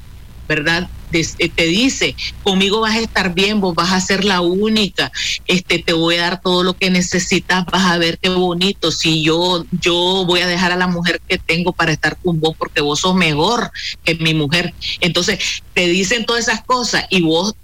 [0.48, 0.90] ¿verdad?
[1.14, 5.12] Eh, te dice, conmigo vas a estar bien, vos vas a ser la única,
[5.46, 9.22] este, te voy a dar todo lo que necesitas, vas a ver qué bonito, si
[9.22, 12.82] yo, yo voy a dejar a la mujer que tengo para estar con vos porque
[12.82, 13.72] vos sos mejor
[14.04, 14.74] que mi mujer.
[15.02, 17.56] Entonces, te dicen todas esas cosas y vos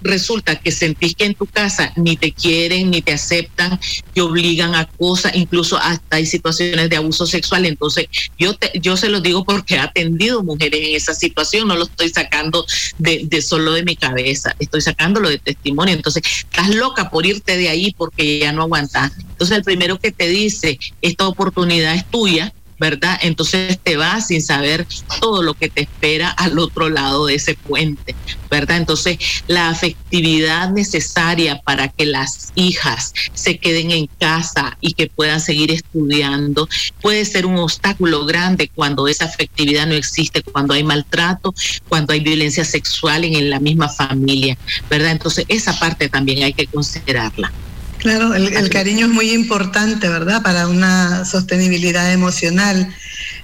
[0.00, 3.80] resulta que sentís que en tu casa ni te quieren, ni te aceptan,
[4.12, 7.66] te obligan a cosas, incluso hasta hay situaciones de abuso sexual.
[7.66, 8.06] Entonces,
[8.38, 11.84] yo, te, yo se lo digo porque he atendido mujeres en esa situación, no lo
[11.84, 12.64] estoy sacando
[12.98, 15.94] de, de solo de mi cabeza, estoy sacándolo de testimonio.
[15.94, 19.12] Entonces, estás loca por irte de ahí porque ya no aguantas.
[19.18, 23.18] Entonces, el primero que te dice, esta oportunidad es tuya, ¿verdad?
[23.22, 24.86] Entonces te vas sin saber
[25.20, 28.14] todo lo que te espera al otro lado de ese puente,
[28.50, 28.76] ¿verdad?
[28.76, 35.40] Entonces la afectividad necesaria para que las hijas se queden en casa y que puedan
[35.40, 36.68] seguir estudiando
[37.00, 41.54] puede ser un obstáculo grande cuando esa afectividad no existe, cuando hay maltrato,
[41.88, 44.56] cuando hay violencia sexual en la misma familia,
[44.90, 45.12] ¿verdad?
[45.12, 47.52] Entonces esa parte también hay que considerarla.
[47.98, 50.42] Claro, el, cariño es muy importante, ¿verdad?
[50.42, 52.94] Para una sostenibilidad emocional.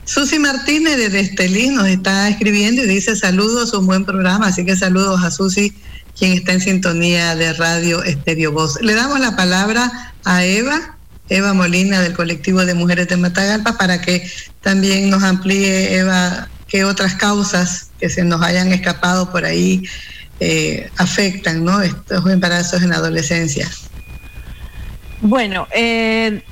[0.04, 4.76] Susi Martínez de Estelín nos está escribiendo y dice saludos, un buen programa, así que
[4.76, 5.72] saludos a Susi,
[6.18, 8.80] quien está en sintonía de Radio Estéreo Voz.
[8.82, 10.96] Le damos la palabra a Eva,
[11.28, 14.30] Eva Molina del colectivo de mujeres de Matagalpa, para que
[14.60, 19.84] también nos amplíe, Eva, qué otras causas que se nos hayan escapado por ahí
[20.40, 21.80] eh, afectan ¿no?
[21.82, 23.70] estos embarazos en la adolescencia.
[25.22, 26.42] Bueno, eh,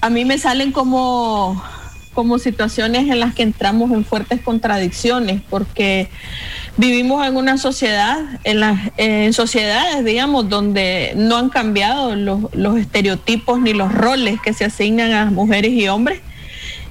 [0.00, 1.62] a mí me salen como,
[2.14, 6.08] como situaciones en las que entramos en fuertes contradicciones, porque
[6.76, 12.76] vivimos en una sociedad, en las en sociedades, digamos, donde no han cambiado los, los
[12.76, 16.20] estereotipos ni los roles que se asignan a mujeres y hombres.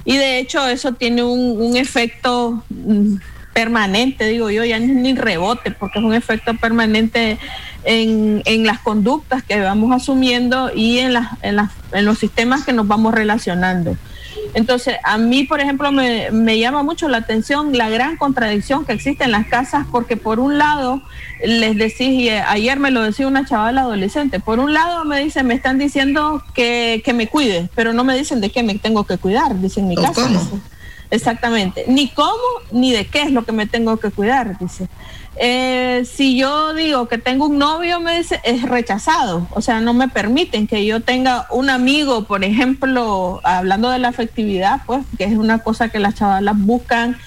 [0.06, 3.16] Y de hecho eso tiene un, un efecto mm,
[3.52, 7.38] permanente, digo yo, ya ni rebote, porque es un efecto permanente
[7.84, 12.64] en, en las conductas que vamos asumiendo y en, las, en, las, en los sistemas
[12.64, 13.96] que nos vamos relacionando.
[14.54, 18.92] Entonces, a mí, por ejemplo, me, me, llama mucho la atención la gran contradicción que
[18.92, 21.02] existe en las casas, porque por un lado,
[21.44, 25.46] les decís, y ayer me lo decía una chavala adolescente, por un lado me dicen,
[25.46, 29.04] me están diciendo que, que me cuide, pero no me dicen de qué me tengo
[29.04, 30.28] que cuidar, dicen mi casa.
[31.12, 32.32] Exactamente, ni cómo
[32.70, 34.88] ni de qué es lo que me tengo que cuidar, dice.
[35.36, 39.46] Eh, si yo digo que tengo un novio, me dice, es rechazado.
[39.50, 44.08] O sea, no me permiten que yo tenga un amigo, por ejemplo, hablando de la
[44.08, 47.18] afectividad, pues, que es una cosa que las chavalas buscan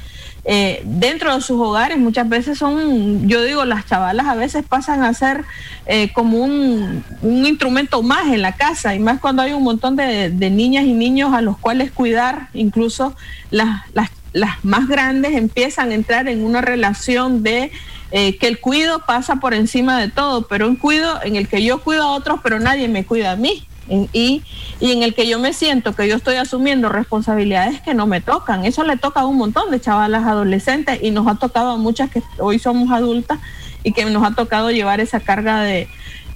[0.45, 1.97] eh, dentro de sus hogares.
[1.97, 5.43] Muchas veces son, yo digo, las chavalas a veces pasan a ser
[5.87, 9.95] eh, como un, un, instrumento más en la casa, y más cuando hay un montón
[9.95, 13.15] de, niñas y niños a los cuales cuidar, incluso
[13.51, 17.71] las, las las más grandes empiezan a entrar en una relación de
[18.11, 21.63] eh, que el cuido pasa por encima de todo, pero un cuido en el que
[21.63, 23.65] yo cuido a otros, pero nadie me cuida a mí.
[23.87, 24.41] Y,
[24.79, 28.19] y, en el que yo me siento que yo estoy asumiendo responsabilidades que no me
[28.19, 28.65] tocan.
[28.65, 32.09] Eso le toca a un montón de chavalas adolescentes y nos ha tocado a muchas
[32.09, 33.39] que hoy somos adultas
[33.83, 35.87] y que nos ha tocado llevar esa carga de,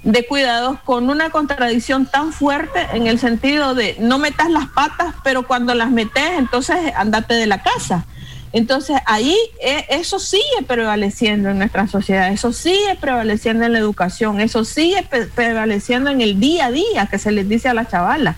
[0.04, 5.16] de cuidados con una contradicción tan fuerte en el sentido de no metas las patas,
[5.24, 8.06] pero cuando las metes, entonces andate de la casa.
[8.52, 14.42] Entonces ahí eh, eso sigue prevaleciendo en nuestra sociedad, eso sigue prevaleciendo en la educación,
[14.42, 18.38] eso sigue prevaleciendo en el día a día que se les dice a las chavalas.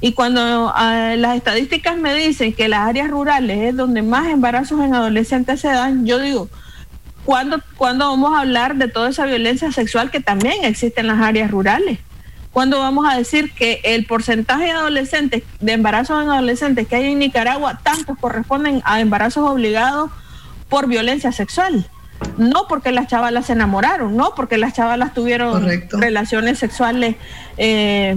[0.00, 4.80] Y cuando uh, las estadísticas me dicen que las áreas rurales es donde más embarazos
[4.80, 6.48] en adolescentes se dan, yo digo,
[7.24, 11.20] ¿cuándo, ¿cuándo vamos a hablar de toda esa violencia sexual que también existe en las
[11.20, 12.00] áreas rurales?
[12.52, 17.12] Cuando vamos a decir que el porcentaje de adolescentes, de embarazos en adolescentes que hay
[17.12, 20.10] en Nicaragua, tantos corresponden a embarazos obligados
[20.68, 21.88] por violencia sexual.
[22.36, 27.16] No porque las chavalas se enamoraron, no porque las chavalas tuvieron relaciones sexuales,
[27.56, 28.16] eh,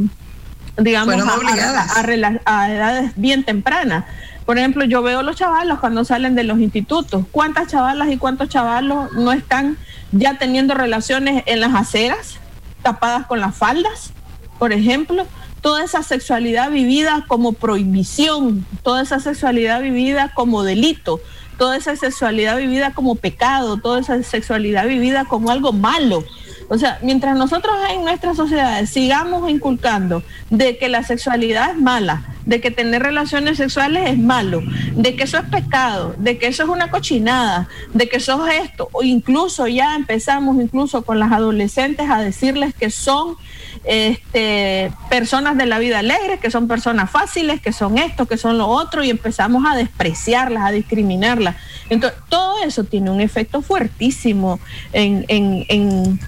[0.77, 4.05] digamos, a, a, a, edades bien tempranas.
[4.45, 7.25] Por ejemplo, yo veo los chavalos cuando salen de los institutos.
[7.31, 9.77] ¿Cuántas chavalas y cuántos chavalos no están
[10.11, 12.37] ya teniendo relaciones en las aceras,
[12.83, 14.13] tapadas con las faldas?
[14.59, 15.25] Por ejemplo,
[15.61, 21.19] toda esa sexualidad vivida como prohibición, toda esa sexualidad vivida como delito,
[21.57, 26.23] toda esa sexualidad vivida como pecado, toda esa sexualidad vivida como algo malo.
[26.67, 32.23] O sea, mientras nosotros en nuestras sociedades sigamos inculcando de que la sexualidad es mala,
[32.45, 34.61] de que tener relaciones sexuales es malo,
[34.93, 38.63] de que eso es pecado, de que eso es una cochinada, de que eso es
[38.63, 43.35] esto, o incluso ya empezamos incluso con las adolescentes a decirles que son
[43.83, 48.57] este, personas de la vida alegre, que son personas fáciles, que son esto, que son
[48.57, 51.55] lo otro, y empezamos a despreciarlas, a discriminarlas.
[51.89, 54.59] Entonces, todo eso tiene un efecto fuertísimo
[54.93, 56.19] en, en, en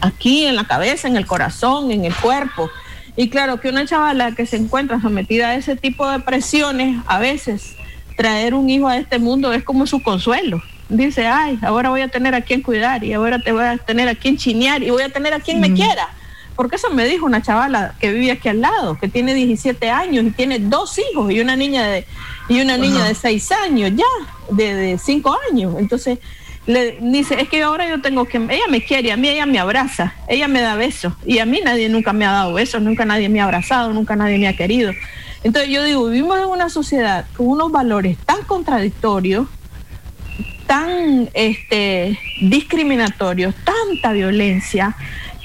[0.00, 2.70] aquí, en la cabeza, en el corazón, en el cuerpo.
[3.16, 7.18] Y claro que una chavala que se encuentra sometida a ese tipo de presiones, a
[7.18, 7.74] veces
[8.16, 12.08] traer un hijo a este mundo es como su consuelo dice, ay, ahora voy a
[12.08, 15.02] tener a quien cuidar y ahora te voy a tener a quien chinear y voy
[15.02, 16.08] a tener a quien me quiera.
[16.58, 20.24] Porque eso me dijo una chavala que vive aquí al lado, que tiene 17 años
[20.24, 22.04] y tiene dos hijos y una niña de,
[22.48, 24.04] y una niña de 6 años ya,
[24.50, 25.76] de, de 5 años.
[25.78, 26.18] Entonces,
[26.66, 29.60] le dice, es que ahora yo tengo que, ella me quiere, a mí ella me
[29.60, 33.04] abraza, ella me da besos y a mí nadie nunca me ha dado besos, nunca
[33.04, 34.92] nadie me ha abrazado, nunca nadie me ha querido.
[35.44, 39.46] Entonces yo digo, vivimos en una sociedad con unos valores tan contradictorios,
[40.66, 44.96] tan este, discriminatorios, tanta violencia,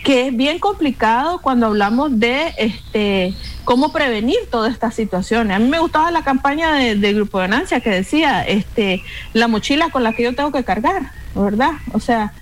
[0.04, 3.34] que es bien complicado cuando hablamos de este,
[3.64, 5.56] cómo prevenir todas estas situaciones.
[5.56, 9.01] A mí me gustaba la campaña de, Grupo de Ganancia que decía este,
[9.32, 11.72] la mochila con la que yo tengo que cargar, ¿verdad?
[11.93, 12.34] O sea,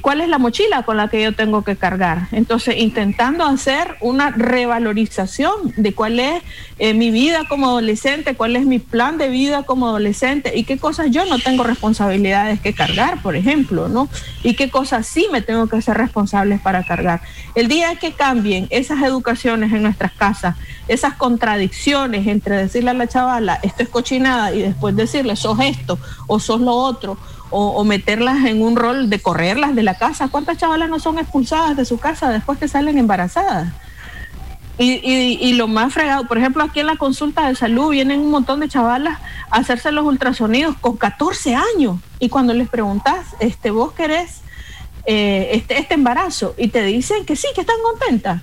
[0.00, 2.28] cuál es la mochila con la que yo tengo que cargar.
[2.32, 6.42] Entonces, intentando hacer una revalorización de cuál es
[6.78, 10.78] eh, mi vida como adolescente, cuál es mi plan de vida como adolescente y qué
[10.78, 14.08] cosas yo no tengo responsabilidades que cargar, por ejemplo, ¿no?
[14.42, 17.20] Y qué cosas sí me tengo que ser responsables para cargar.
[17.54, 20.56] El día que cambien esas educaciones en nuestras casas,
[20.88, 25.98] esas contradicciones entre decirle a la chavala, esto es cochinada, y después decirle, sos esto
[26.26, 27.18] o sos lo otro,
[27.50, 30.28] o, meterlas en un rol de correrlas de la casa.
[30.28, 33.72] ¿Cuántas chavalas no son expulsadas de su casa después que salen embarazadas?
[34.78, 38.60] Y, lo más fregado, por ejemplo, aquí en la consulta de salud vienen un montón
[38.60, 39.18] de chavalas
[39.50, 41.98] a hacerse los ultrasonidos con 14 años.
[42.18, 44.42] Y cuando les preguntas, este, ¿vos querés
[45.06, 46.54] eh, este, este embarazo?
[46.58, 48.42] Y te dicen que sí, que están contentas.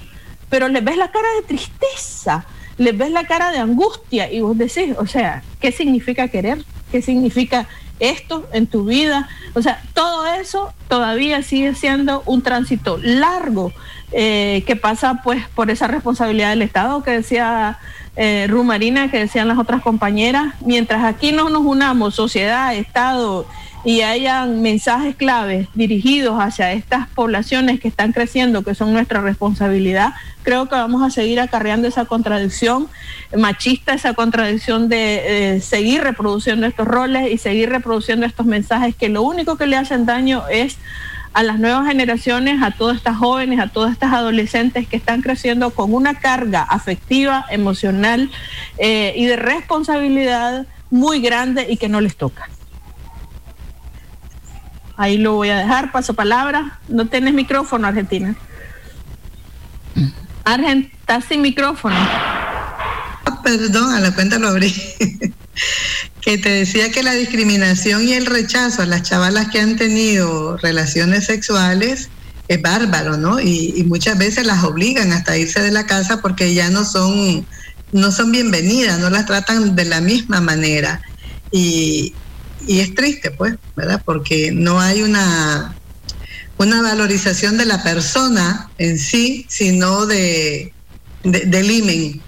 [0.49, 2.45] Pero les ves la cara de tristeza,
[2.77, 6.63] les ves la cara de angustia y vos decís, o sea, ¿qué significa querer?
[6.91, 7.67] ¿Qué significa
[7.99, 9.29] esto en tu vida.
[9.53, 13.71] O sea, todo eso todavía sigue siendo un tránsito largo
[14.11, 17.79] eh, que pasa pues por esa responsabilidad del Estado que decía
[18.15, 20.53] eh, Rumarina, que decían las otras compañeras.
[20.61, 23.45] Mientras aquí no nos unamos, sociedad, Estado
[23.85, 30.13] y hayan mensajes claves dirigidos hacia estas poblaciones que están creciendo, que son nuestra responsabilidad,
[30.43, 32.87] creo que vamos a seguir acarreando esa contradicción
[33.37, 39.21] machista, esa contradicción de seguir reproduciendo estos roles y seguir reproduciendo estos mensajes que lo
[39.23, 40.77] único que le hacen daño es
[41.33, 45.71] a las nuevas generaciones, a todas estas jóvenes, a todas estas adolescentes que están creciendo
[45.71, 48.29] con una carga afectiva, emocional
[48.77, 52.47] eh, y de responsabilidad muy grande y que no les toca.
[54.95, 56.79] Ahí lo voy a dejar, paso palabra.
[56.87, 58.35] No tienes micrófono, Argentina.
[60.43, 61.95] Argent, estás sin micrófono.
[63.43, 64.73] Perdón, a la cuenta lo abrí.
[66.21, 70.57] que te decía que la discriminación y el rechazo a las chavalas que han tenido
[70.57, 72.09] relaciones sexuales
[72.47, 73.39] es bárbaro, ¿no?
[73.39, 77.45] Y, muchas veces las obligan hasta irse de la casa porque ya no son,
[77.91, 81.01] no son bienvenidas, no las tratan de la misma manera.
[81.51, 82.13] Y,
[82.67, 84.01] y es triste, pues, ¿verdad?
[84.05, 85.75] Porque no hay una,
[86.57, 90.73] una valorización de la persona en sí, sino de,
[91.23, 92.21] del imen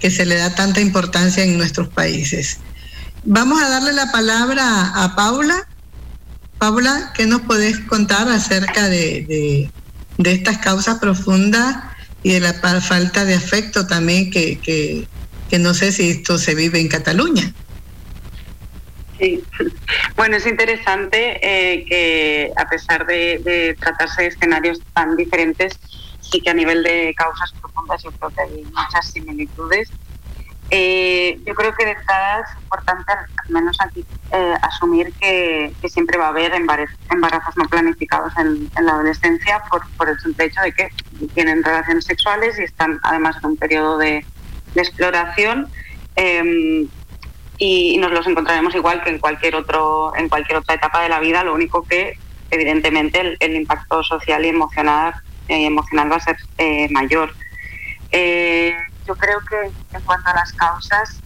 [0.00, 2.58] que se le da tanta importancia en nuestros países.
[3.24, 5.66] Vamos a darle la palabra a Paula.
[6.58, 9.70] Paula, ¿qué nos podés contar acerca de,
[10.18, 11.76] de, estas causas profundas
[12.22, 15.06] y de la falta de afecto también que, que,
[15.48, 17.52] que no sé si esto se vive en Cataluña?
[19.18, 19.44] Sí,
[20.16, 25.78] bueno, es interesante eh, que a pesar de, tratarse de escenarios tan diferentes,
[26.20, 29.90] sí que a nivel de causas profundas yo creo que hay muchas similitudes.
[30.70, 36.18] Eh, yo creo que de entrada es importante, al menos aquí, eh, asumir que, siempre
[36.18, 39.62] va a haber embarazos no planificados en, la adolescencia
[39.96, 40.90] por, el simple hecho de que
[41.34, 44.24] tienen relaciones sexuales y están además en un periodo de,
[44.74, 45.68] de exploración.
[46.16, 46.86] Em,
[47.58, 51.20] y nos los encontraremos igual que en cualquier otro en cualquier otra etapa de la
[51.20, 51.42] vida.
[51.42, 52.16] Lo único que
[52.50, 55.14] evidentemente el, impacto social y emocional
[55.48, 57.34] eh, emocional va a ser eh, mayor.
[58.12, 58.74] Eh,
[59.06, 61.20] yo creo que en cuanto a las causas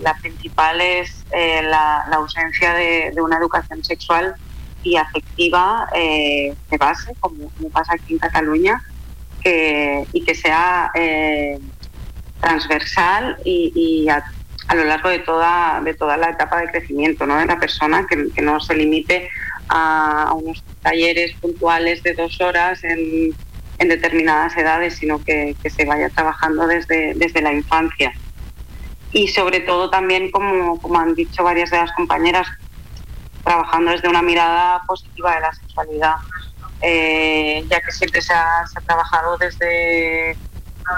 [0.00, 4.34] la principal es la, ausencia de, una educación sexual
[4.82, 8.82] y afectiva de base como, pasa aquí en Cataluña
[9.44, 10.90] y que sea
[12.40, 14.08] transversal y, y
[14.68, 17.38] a lo largo de toda, de toda la etapa de crecimiento ¿no?
[17.38, 19.28] de la persona, que, no se limite
[19.68, 23.34] a, unos talleres puntuales de dos horas en,
[23.78, 28.12] determinadas edades, sino que, se vaya trabajando desde, desde la infancia.
[29.10, 32.46] Y sobre todo también, como, como han dicho varias de las compañeras,
[33.42, 36.14] trabajando desde una mirada positiva de la sexualidad,
[36.80, 40.36] eh, ya que siempre se ha trabajado desde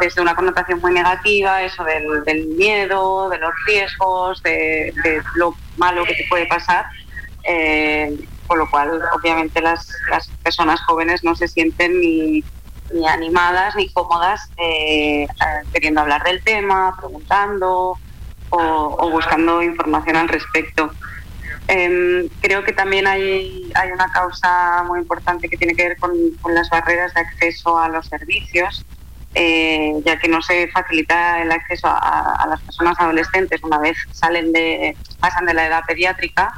[0.00, 4.92] desde una connotación muy negativa, eso del, miedo, de los riesgos, de,
[5.36, 6.86] lo malo que te puede pasar.
[7.44, 8.16] eh,
[8.46, 9.86] con lo cual obviamente las,
[10.42, 12.44] personas jóvenes no se sienten ni,
[12.92, 15.26] ni animadas ni cómodas eh,
[15.72, 17.98] queriendo hablar del tema, preguntando
[18.50, 20.90] o, buscando información al respecto.
[21.66, 26.68] Em, creo que también hay, una causa muy importante que tiene que ver con las
[26.68, 28.84] barreras de acceso a los servicios.
[29.36, 34.52] Eh, ya que no se facilita el acceso a, las personas adolescentes una vez salen
[34.52, 36.52] de, pasan de la edad pediátrica,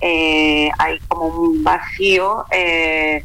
[0.00, 3.24] eh, hay como un vacío eh,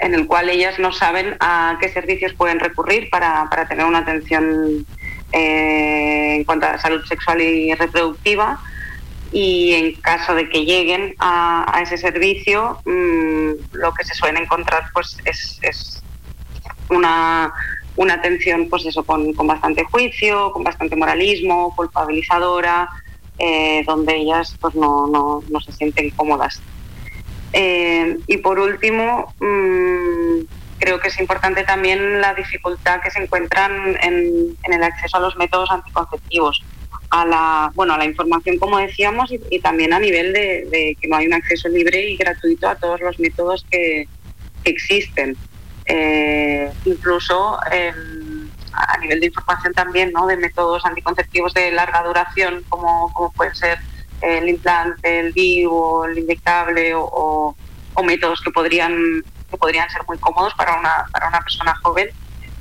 [0.00, 4.84] en el cual ellas no saben a qué servicios pueden recurrir para, tener una atención
[5.30, 8.60] en cuanto a salud sexual y reproductiva.
[9.30, 14.84] Y en caso de que lleguen a, ese servicio mm, lo que se suele encontrar
[14.92, 16.02] pues es
[16.88, 17.52] una
[17.96, 22.88] una atención pues eso con, bastante juicio, con bastante moralismo, culpabilizadora,
[23.38, 26.60] eh, donde ellas pues no, no, se sienten cómodas.
[27.52, 30.44] Eh, y por último, mm,
[30.78, 35.36] creo que es importante también la dificultad que se encuentran en, el acceso a los
[35.36, 36.62] métodos anticonceptivos,
[37.10, 41.16] a la, bueno, a la información, como decíamos, y, también a nivel de, que no
[41.16, 44.08] hay un acceso libre y gratuito a todos los métodos que
[44.64, 45.36] existen.
[45.86, 50.26] Eh, incluso em, a nivel de información también, ¿no?
[50.26, 53.78] de métodos anticonceptivos de larga duración, como, como puede ser
[54.20, 57.54] el implante, el vivo, el inyectable o,
[58.02, 62.10] métodos que podrían, que podrían ser muy cómodos para una, para una persona joven,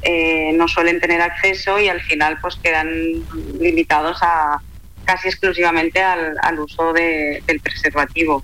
[0.03, 2.87] eh, no suelen tener acceso y al final pues quedan
[3.59, 4.61] limitados a
[5.05, 8.43] casi exclusivamente al, al uso del preservativo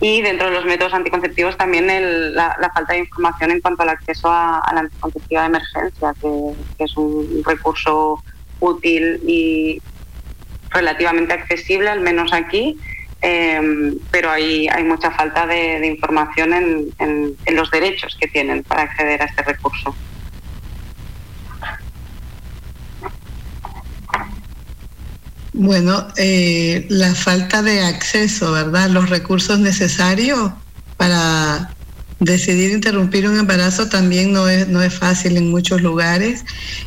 [0.00, 1.86] y dentro de los métodos anticonceptivos también
[2.34, 6.96] la, falta de información en cuanto al acceso a, la anticonceptiva de emergencia, que, es
[6.96, 8.22] un recurso
[8.60, 9.82] útil y
[10.70, 12.78] relativamente accesible, al menos aquí,
[13.22, 19.22] eh, pero hay, hay mucha falta de, información en los derechos que tienen para acceder
[19.22, 19.94] a este recurso.
[25.60, 28.90] Bueno, eh, la falta de acceso, ¿verdad?
[28.90, 30.52] Los recursos necesarios
[30.96, 31.74] para
[32.20, 36.44] decidir interrumpir un embarazo también no es, no es fácil en muchos lugares.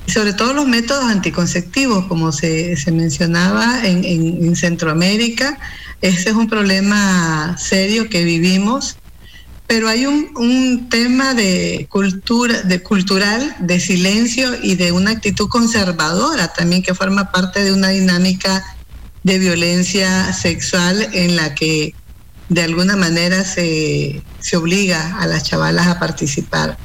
[0.08, 5.60] Y sobre todo los métodos anticonceptivos, como se, mencionaba en, en Centroamérica,
[6.00, 8.96] ese es un problema serio que vivimos
[9.72, 16.52] pero hay un, tema de cultura, de cultural, de silencio y de una actitud conservadora
[16.52, 18.66] también que forma parte de una dinámica
[19.24, 21.96] de violencia sexual en la que
[22.50, 26.78] de alguna manera se, se obliga a las chavalas a participar.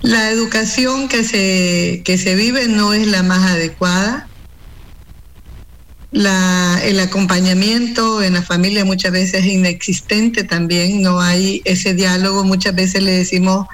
[0.00, 4.27] La educación que se, que se vive no es la más adecuada
[6.12, 12.74] el acompañamiento en la familia muchas veces es inexistente también, no hay ese diálogo, muchas
[12.74, 13.66] veces le decimos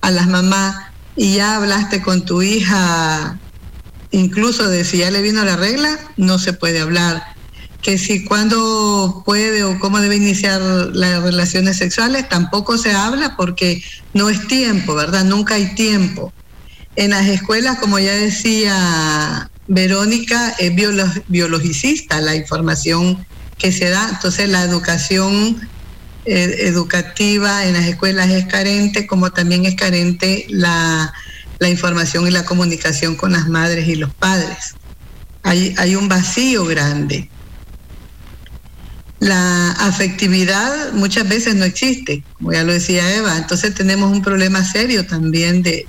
[0.00, 3.38] a las mamás, y ya hablaste con tu hija,
[4.10, 7.22] incluso de si ya le vino la regla, no se puede hablar.
[7.82, 13.82] Que si cuándo puede o cómo debe iniciar las relaciones sexuales, tampoco se habla porque
[14.14, 15.24] no es tiempo, ¿verdad?
[15.24, 16.32] Nunca hay tiempo.
[16.94, 20.72] En las escuelas, como ya decía Verónica es
[21.28, 23.24] biologicista, la información
[23.58, 24.08] que se da.
[24.10, 25.68] Entonces la educación
[26.24, 31.12] eh, educativa en las escuelas es carente, como también es carente la,
[31.60, 34.74] información y la comunicación con las madres y los padres.
[35.44, 37.30] Hay, hay un vacío grande.
[39.20, 44.64] La afectividad muchas veces no existe, como ya lo decía Eva, entonces tenemos un problema
[44.64, 45.86] serio también de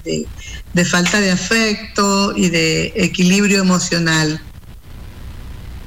[0.84, 4.42] falta de afecto y de equilibrio emocional.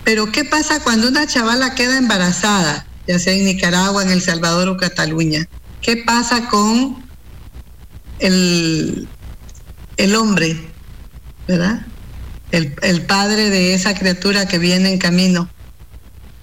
[0.04, 4.68] Pero ¿qué pasa cuando una chavala queda embarazada, ya sea en Nicaragua, en El Salvador
[4.68, 5.48] o Cataluña?
[5.82, 7.04] ¿Qué pasa con
[8.20, 9.08] el,
[9.96, 10.56] el hombre,
[11.48, 11.84] verdad?
[12.52, 15.50] El, el padre de esa criatura que viene en camino.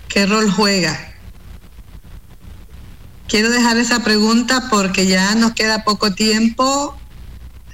[0.10, 1.14] ¿Qué rol juega?
[3.30, 7.00] Quiero dejar esa pregunta porque ya nos queda poco tiempo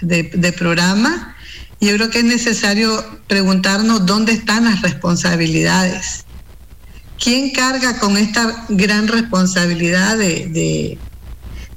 [0.01, 1.35] de, programa.
[1.79, 6.25] Y yo creo que es necesario preguntarnos dónde están las responsabilidades.
[7.21, 10.97] ¿Quién carga con esta gran responsabilidad de,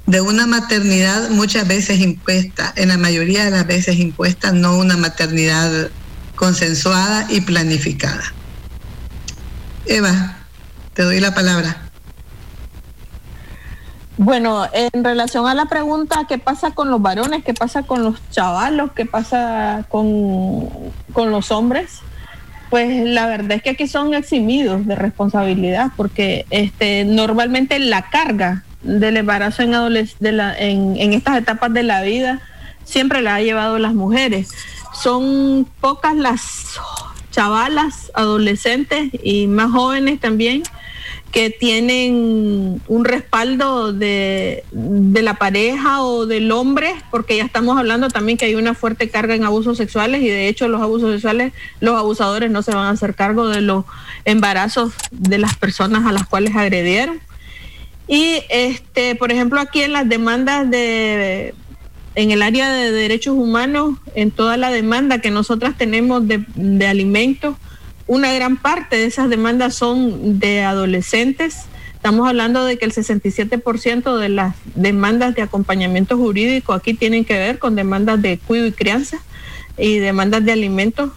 [0.05, 4.97] de, una maternidad muchas veces impuesta, en la mayoría de las veces impuesta, no una
[4.97, 5.89] maternidad
[6.35, 8.23] consensuada y planificada?
[9.85, 10.37] Eva,
[10.93, 11.82] te doy la palabra.
[14.17, 17.43] Bueno, en relación a la pregunta, ¿qué pasa con los varones?
[17.43, 18.91] ¿Qué pasa con los chavalos?
[18.91, 20.69] ¿Qué pasa con,
[21.15, 21.99] los hombres?
[22.69, 28.63] Pues la verdad es que aquí son eximidos de responsabilidad porque este, normalmente la carga
[28.83, 32.39] del embarazo en, en, en estas etapas de la vida
[32.83, 34.49] siempre la ha llevado las mujeres.
[34.93, 36.79] Son pocas las
[37.31, 40.61] chavalas, adolescentes y más jóvenes también
[41.33, 48.37] que tienen un respaldo de, la pareja o del hombre, porque ya estamos hablando también
[48.37, 51.97] que hay una fuerte carga en abusos sexuales y de hecho los abusos sexuales, los
[51.97, 53.83] abusadores no se van a hacer cargo de los
[54.25, 57.19] embarazos de las personas a las cuales agredieron.
[58.07, 61.55] Y este, por ejemplo, aquí en las demandas de
[62.15, 66.85] en el área de derechos humanos, en toda la demanda que nosotras tenemos de, de
[66.85, 67.55] alimentos,
[68.07, 71.65] una gran parte de esas demandas son de adolescentes.
[71.93, 77.33] Estamos hablando de que el 67% de las demandas de acompañamiento jurídico aquí tienen que
[77.33, 79.19] ver con demandas de cuido y crianza
[79.77, 81.11] y demandas de alimentos.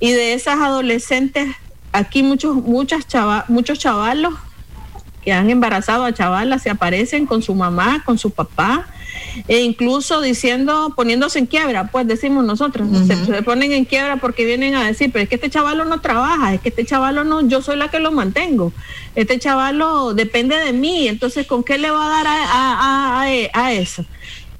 [0.00, 1.54] Y de esas adolescentes,
[1.92, 3.06] aquí muchos, muchas
[3.48, 4.34] muchos chavalos
[5.22, 8.86] que han embarazado a chavalas se aparecen con su mamá, con su papá,
[9.48, 14.74] e incluso diciendo, poniéndose en quiebra, pues decimos nosotros, se, ponen en quiebra porque vienen
[14.74, 17.62] a decir, pero es que este chavalo no trabaja, es que este chavalo no, yo
[17.62, 18.72] soy la que lo mantengo,
[19.14, 24.04] este chavalo depende de mí, entonces ¿con qué le va a dar a, eso?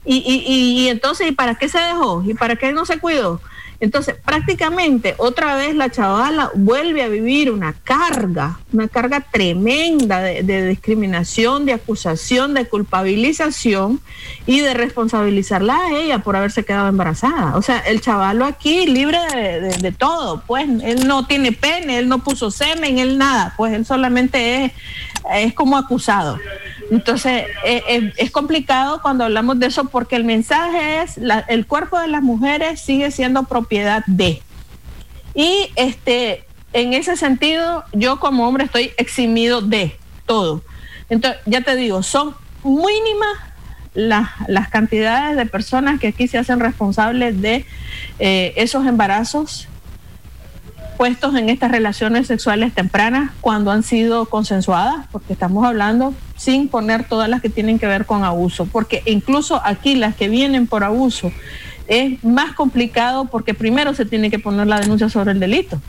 [0.04, 2.22] Y, y, y entonces, ¿y para qué se dejó?
[2.26, 3.40] ¿Y para qué no se cuidó?
[3.80, 10.66] Entonces, prácticamente otra vez la chavala vuelve a vivir una carga, una carga tremenda de,
[10.68, 14.00] discriminación, de acusación, de culpabilización
[14.46, 17.56] y de responsabilizarla a ella por haberse quedado embarazada.
[17.56, 19.18] O sea, el chavalo aquí libre
[19.80, 23.84] de, todo, pues él no tiene pene, él no puso semen, él nada, pues él
[23.84, 24.72] solamente es,
[25.34, 26.38] es como acusado.
[26.90, 31.18] Entonces, eh, eh, es complicado cuando hablamos de eso porque el mensaje es,
[31.48, 34.42] el cuerpo de las mujeres sigue siendo propiedad de.
[35.34, 40.62] Y este, en ese sentido, yo como hombre estoy eximido de todo.
[41.08, 43.36] Entonces, ya te digo, son mínimas
[43.94, 47.64] las, las cantidades de personas que aquí se hacen responsables de
[48.18, 49.68] eh, esos embarazos
[50.96, 57.08] puestos en estas relaciones sexuales tempranas cuando han sido consensuadas, porque estamos hablando sin poner
[57.08, 60.84] todas las que tienen que ver con abuso, porque incluso aquí las que vienen por
[60.84, 61.32] abuso
[61.86, 65.80] es más complicado porque primero se tiene que poner la denuncia sobre el delito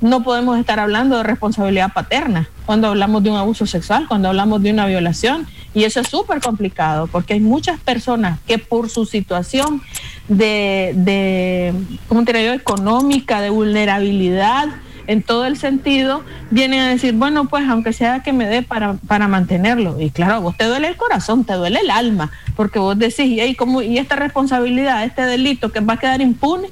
[0.00, 4.62] no podemos estar hablando de responsabilidad paterna cuando hablamos de un abuso sexual, cuando hablamos
[4.62, 5.46] de una violación.
[5.72, 9.82] Y eso es súper complicado porque hay muchas personas que por su situación
[10.28, 11.74] de, de
[12.08, 14.68] ¿cómo te económica, de vulnerabilidad,
[15.06, 18.94] en todo el sentido, vienen a decir, bueno, pues aunque sea que me dé para,
[19.06, 20.00] para mantenerlo.
[20.00, 23.54] Y claro, vos te duele el corazón, te duele el alma, porque vos decís, ¿y,
[23.54, 26.68] cómo, y esta responsabilidad, este delito que va a quedar impune?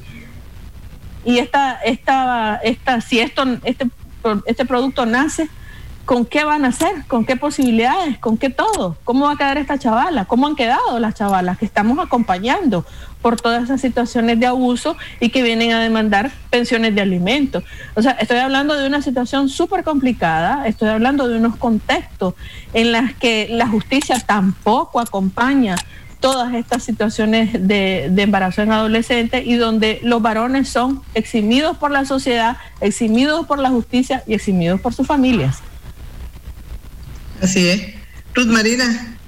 [1.25, 3.89] Y esta, esta, esta, si esto, este,
[4.47, 5.49] este producto nace,
[6.05, 7.05] ¿con qué van a hacer?
[7.07, 8.19] ¿Con qué posibilidades?
[8.19, 8.97] ¿Con qué todo?
[9.05, 10.25] ¿Cómo va a quedar esta chavala?
[10.25, 12.85] ¿Cómo han quedado las chavalas que estamos acompañando
[13.21, 17.63] por todas esas situaciones de abuso y que vienen a demandar pensiones de alimentos?
[17.95, 22.35] O sea, estoy hablando de una situación súper complicada, estoy hablando de unos contextos
[22.75, 25.77] en los que la justicia tampoco acompaña
[26.23, 32.07] todas estas situaciones de, embarazo en adolescentes y donde los varones son eximidos por la
[32.07, 35.59] sociedad, eximidos por la justicia y eximidos por sus familias.
[37.43, 37.95] Así es.
[38.35, 39.19] Ruth Marina.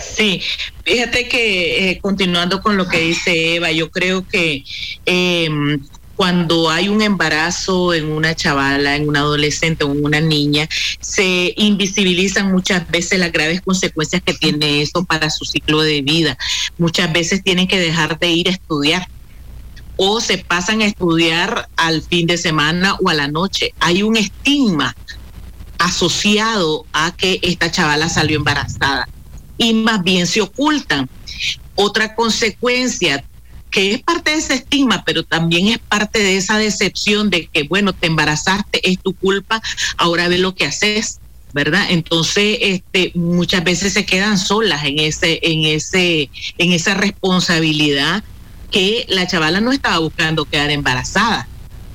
[0.00, 0.42] Sí,
[0.82, 4.64] fíjate que eh, continuando con lo que dice Eva, yo creo que
[5.04, 5.48] eh,
[6.16, 10.68] cuando hay un embarazo en una chavala, en una adolescente o en una niña,
[11.00, 16.36] se invisibilizan muchas veces las graves consecuencias que tiene eso para su ciclo de vida.
[16.78, 19.08] Muchas veces tienen que dejar de ir a estudiar
[19.96, 23.72] o se pasan a estudiar al fin de semana o a la noche.
[23.80, 24.94] Hay un estigma
[25.78, 29.08] asociado a que esta chavala salió embarazada
[29.58, 31.08] y más bien se ocultan.
[31.74, 33.24] Otra consecuencia,
[33.76, 37.64] que es parte de ese estigma, pero también es parte de esa decepción de que,
[37.64, 39.60] bueno, te embarazaste, es tu culpa,
[39.98, 41.20] ahora ve lo que haces.
[41.52, 41.86] ¿verdad?
[41.90, 48.24] Entonces, este, muchas veces se quedan solas en ese, en ese, en esa responsabilidad
[48.70, 51.46] que la chavala no estaba buscando quedar embarazada.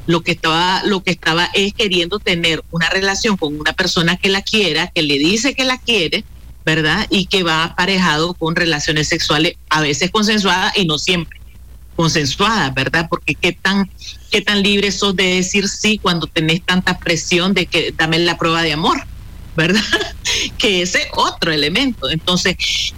[0.05, 4.29] Lo que estaba, lo que estaba es queriendo tener una relación con una persona que
[4.29, 6.25] la quiera, que le dice que la quiere,
[6.63, 7.07] ¿verdad?
[7.09, 11.40] Y que va aparejado con relaciones sexuales, a veces consensuadas y no siempre
[11.95, 13.07] consensuada, ¿verdad?
[13.09, 13.89] Porque qué tan,
[14.31, 18.37] qué tan libre sos de decir sí cuando tenés tanta presión de que dame la
[18.37, 19.05] prueba de amor,
[19.55, 19.83] ¿verdad?
[20.57, 22.09] que ese otro elemento.
[22.09, 22.55] Entonces,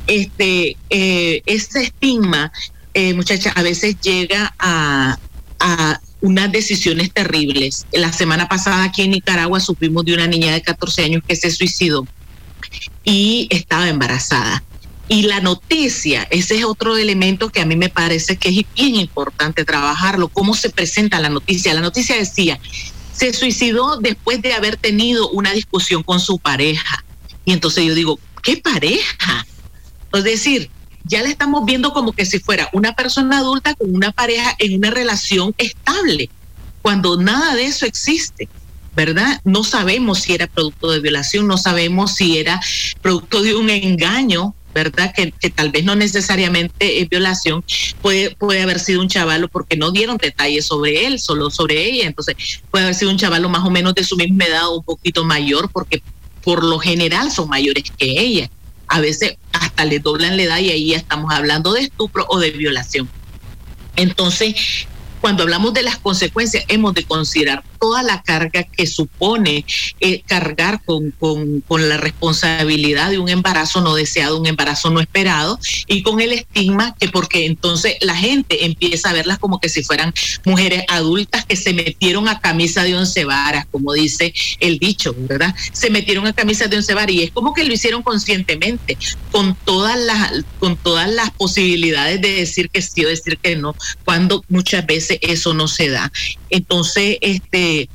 [0.08, 2.52] este, eh, ese estigma,
[2.94, 5.18] eh, muchacha, a veces llega a,
[5.60, 7.86] a unas decisiones terribles.
[7.92, 11.52] La semana pasada aquí en Nicaragua supimos de una niña de 14 años que se
[11.52, 12.08] suicidó
[13.04, 14.64] y estaba embarazada.
[15.10, 18.96] Y la noticia, ese es otro elemento que a mí me parece que es bien
[18.96, 21.74] importante trabajarlo, cómo se presenta la noticia.
[21.74, 22.60] La noticia decía,
[23.14, 27.04] se suicidó después de haber tenido una discusión con su pareja.
[27.46, 29.46] Y entonces yo digo, ¿qué pareja?
[30.14, 30.70] Es decir,
[31.04, 34.78] ya la estamos viendo como que si fuera una persona adulta con una pareja en
[34.78, 36.30] una relación estable,
[36.82, 38.48] cuando nada de eso existe.
[38.96, 39.42] ¿verdad?
[39.44, 42.62] No sabemos si era producto de violación, no sabemos si era
[43.02, 45.14] producto de un engaño, ¿verdad?
[45.14, 47.64] Que, tal vez no necesariamente es violación,
[48.02, 52.08] puede, puede haber sido un chavalo porque no dieron detalles sobre él, solo sobre ella,
[52.08, 52.36] entonces
[52.72, 55.24] puede haber sido un chavalo más o menos de su misma edad o un poquito
[55.24, 56.02] mayor porque
[56.44, 58.50] por lo general son mayores que ella.
[58.88, 62.40] A veces hasta le doblan la edad y ahí ya estamos hablando de estupro o
[62.40, 63.10] de violación.
[63.96, 64.88] Entonces,
[65.22, 69.66] cuando hablamos de las consecuencias, hemos de considerar toda la carga que supone
[70.00, 75.60] eh, cargar con, con, la responsabilidad de un embarazo no deseado, un embarazo no esperado,
[75.88, 79.84] y con el estigma que porque entonces la gente empieza a verlas como que si
[79.84, 80.14] fueran
[80.46, 85.54] mujeres adultas que se metieron a camisa de once varas, como dice el dicho, ¿verdad?
[85.74, 88.98] Se metieron a camisa de once varas y es como que lo hicieron conscientemente,
[89.30, 93.76] con todas las, con todas las posibilidades de decir que sí o decir que no,
[94.06, 96.10] cuando muchas veces eso no se da.
[96.54, 97.90] Entonces, este,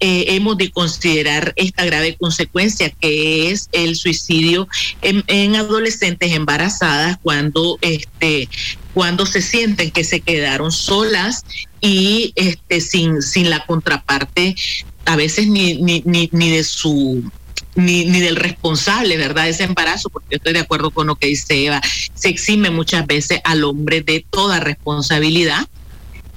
[0.00, 4.68] eh, hemos de considerar esta grave consecuencia que es el suicidio
[5.00, 8.50] en, adolescentes embarazadas cuando este
[8.92, 11.46] cuando se sienten que se quedaron solas
[11.80, 14.56] y este sin sin la contraparte
[15.06, 17.22] a veces ni ni, ni, ni de su
[17.74, 19.48] ni, ni del responsable, ¿verdad?
[19.48, 21.80] Ese embarazo, porque estoy de acuerdo con lo que dice Eva,
[22.12, 25.66] se exime muchas veces al hombre de toda responsabilidad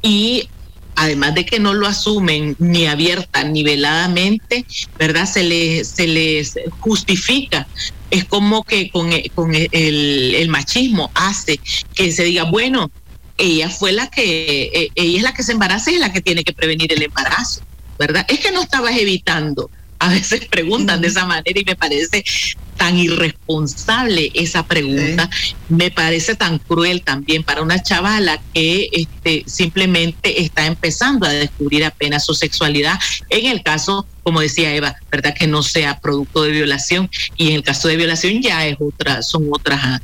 [0.02, 0.48] y
[0.96, 4.66] además de que no lo asumen ni abierta ni veladamente,
[4.98, 5.26] ¿verdad?
[5.26, 7.68] Se les, se les justifica.
[8.12, 11.60] Es como que con, con el, el, machismo hace
[11.94, 12.92] que se diga, bueno,
[13.38, 16.22] ella fue la que, e, ella es la que se embaraza y es la que
[16.22, 17.62] tiene que prevenir el embarazo,
[18.00, 18.26] ¿verdad?
[18.30, 19.70] Es que no estabas evitando
[20.00, 22.24] a veces preguntan de esa manera y me parece
[22.78, 25.30] tan irresponsable esa pregunta,
[25.70, 31.86] me parece tan cruel también para una chavala que este, simplemente está empezando a descubrir
[31.86, 33.00] apenas su sexualidad.
[33.30, 37.56] En el caso, como decía Eva, verdad que no sea producto de violación y en
[37.56, 40.02] el caso de violación ya es otra, son otras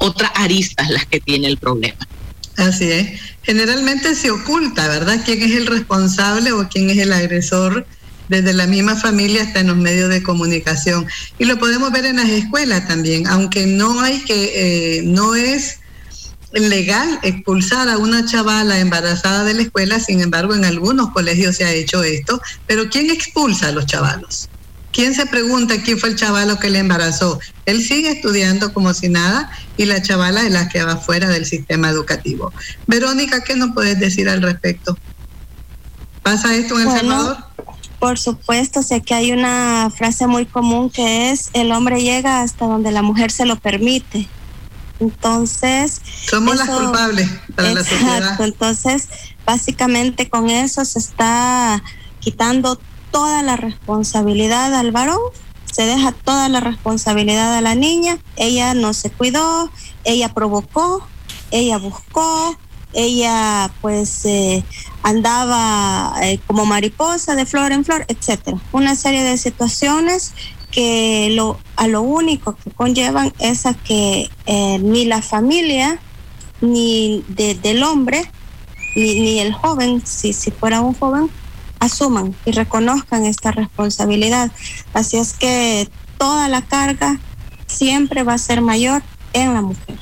[0.00, 2.08] otras aristas las que tiene el problema.
[2.56, 3.20] Así es.
[3.42, 5.20] Generalmente se oculta, ¿verdad?
[5.24, 7.86] ¿Quién es el responsable o quién es el agresor?
[8.30, 11.06] Desde la misma familia hasta en los medios de comunicación.
[11.38, 15.80] Y lo podemos ver en las escuelas también, aunque no hay que, eh, no es
[16.52, 21.64] legal expulsar a una chavala embarazada de la escuela, sin embargo en algunos colegios se
[21.64, 24.48] ha hecho esto, pero ¿quién expulsa a los chavalos?
[24.92, 27.38] ¿Quién se pregunta quién fue el chavalo que le embarazó?
[27.66, 31.46] Él sigue estudiando como si nada y la chavala es la que va fuera del
[31.46, 32.52] sistema educativo.
[32.86, 34.98] Verónica, ¿qué nos puedes decir al respecto?
[36.22, 37.49] ¿Pasa esto en El Salvador?
[38.00, 42.66] Por supuesto, sé que hay una frase muy común que es el hombre llega hasta
[42.66, 44.26] donde la mujer se lo permite.
[45.00, 46.00] Entonces...
[46.28, 48.40] Somos las culpables para la sociedad.
[48.40, 49.08] Entonces,
[49.44, 51.82] básicamente con eso se está
[52.20, 52.80] quitando
[53.10, 55.20] toda la responsabilidad al varón,
[55.70, 59.70] se deja toda la responsabilidad a la niña, ella no se cuidó,
[60.04, 61.06] ella provocó,
[61.50, 62.56] ella buscó,
[62.92, 64.64] ella pues eh,
[65.02, 68.58] andaba eh, como mariposa de flor en flor, etcétera.
[68.72, 70.34] Una serie de situaciones
[70.70, 75.98] que lo, a lo único que conllevan es a que eh, ni la familia,
[76.60, 78.30] ni del hombre,
[78.94, 81.30] ni, ni, el joven, si, si fuera un joven,
[81.80, 84.50] asuman y reconozcan esta responsabilidad.
[84.92, 85.88] Así es que
[86.18, 87.18] toda la carga
[87.66, 89.96] siempre va a ser mayor en la mujer,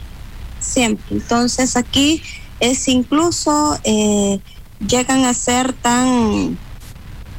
[0.59, 1.05] siempre.
[1.11, 2.23] Entonces aquí
[2.61, 4.41] es incluso eh,
[4.87, 6.59] llegan a ser tan,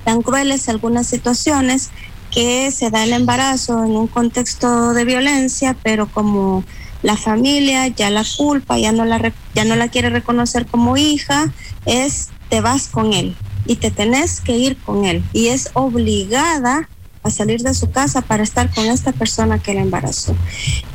[0.06, 1.92] tan crueles algunas situaciones
[2.32, 6.64] que se da el embarazo en un contexto de violencia, pero como
[7.02, 11.52] la familia ya la culpa, ya no la, ya no la quiere reconocer como hija,
[11.86, 13.36] es te vas con él
[13.66, 15.24] y te tenés que ir con él.
[15.34, 16.90] Y es obligada
[17.22, 20.36] a salir de su casa para estar con esta persona que la embarazó.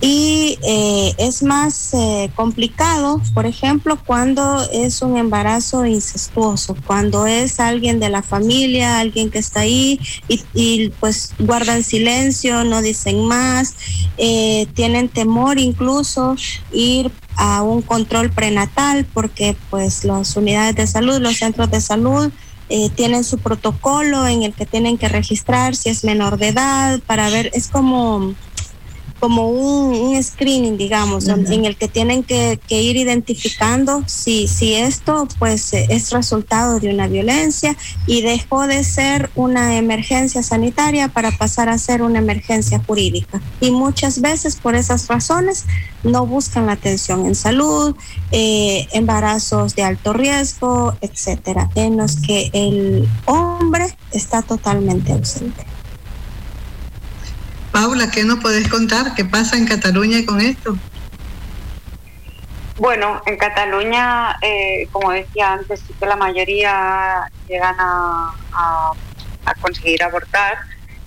[0.01, 7.61] Y eh, es más eh, complicado, por ejemplo, cuando es un embarazo incestuoso, cuando es
[7.61, 10.01] alguien de la familia, alguien que está ahí
[10.55, 13.75] y, pues guardan silencio, no dicen más,
[14.17, 16.37] eh, tienen temor incluso
[16.73, 22.31] ir a un control prenatal porque pues las unidades de salud, los centros de salud,
[22.69, 27.01] eh, tienen su protocolo en el que tienen que registrar si es menor de edad
[27.07, 28.35] para ver, es como
[29.25, 35.73] como un, screening, digamos, en el que tienen que, ir identificando si, si esto pues
[35.73, 37.75] eh, es resultado de una violencia
[38.07, 43.41] y dejó de ser una emergencia sanitaria para pasar a ser una emergencia jurídica.
[43.63, 45.65] Y muchas veces por esas razones
[46.03, 47.97] no buscan la atención en salud,
[48.31, 55.74] eh, embarazos de alto riesgo, etcétera, en los que el hombre está totalmente ausente.
[57.75, 59.17] Paula, ¿qué nos puedes contar?
[59.17, 60.77] ¿Qué pasa en Cataluña con esto?
[62.77, 68.33] Bueno, en Cataluña, eh, como decía antes, sí que la mayoría llegan a,
[69.61, 70.59] conseguir abortar,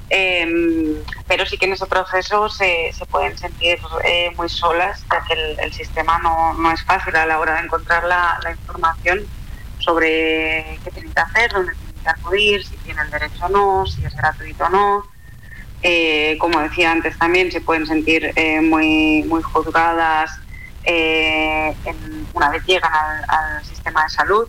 [0.10, 0.96] em,
[1.26, 5.72] pero sí que en ese proceso se, pueden sentir eh, muy solas, ya que el,
[5.72, 9.26] sistema no, es fácil a la hora de encontrar la, la información
[9.80, 14.04] sobre qué tienen que hacer, dónde tienen que acudir, si tienen derecho o no, si
[14.04, 15.17] es gratuito o no.
[15.84, 20.32] Eh, como decía antes también, se pueden sentir eh, muy, muy juzgadas
[20.84, 21.76] eh,
[22.34, 24.48] una vez llegan al, sistema de salud.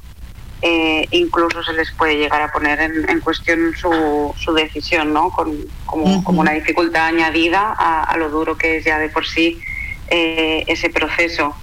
[1.11, 5.31] incluso se les puede llegar a poner en, cuestión su, su, decisión, ¿no?
[5.31, 5.57] Con,
[5.87, 9.61] como, como, una dificultad añadida a, lo duro que es ya de por sí
[10.09, 11.55] ese proceso.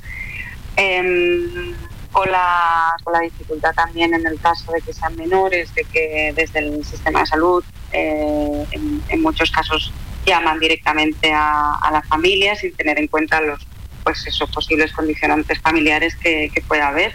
[2.15, 6.31] Con la, con la dificultad también en el caso de que sean menores, de que
[6.33, 7.61] desde el sistema de salud
[7.91, 9.91] eh, en, muchos casos
[10.25, 13.67] llaman directamente a, la familia sin tener en cuenta los
[14.05, 17.11] pues esos posibles condicionantes familiares que, pueda haber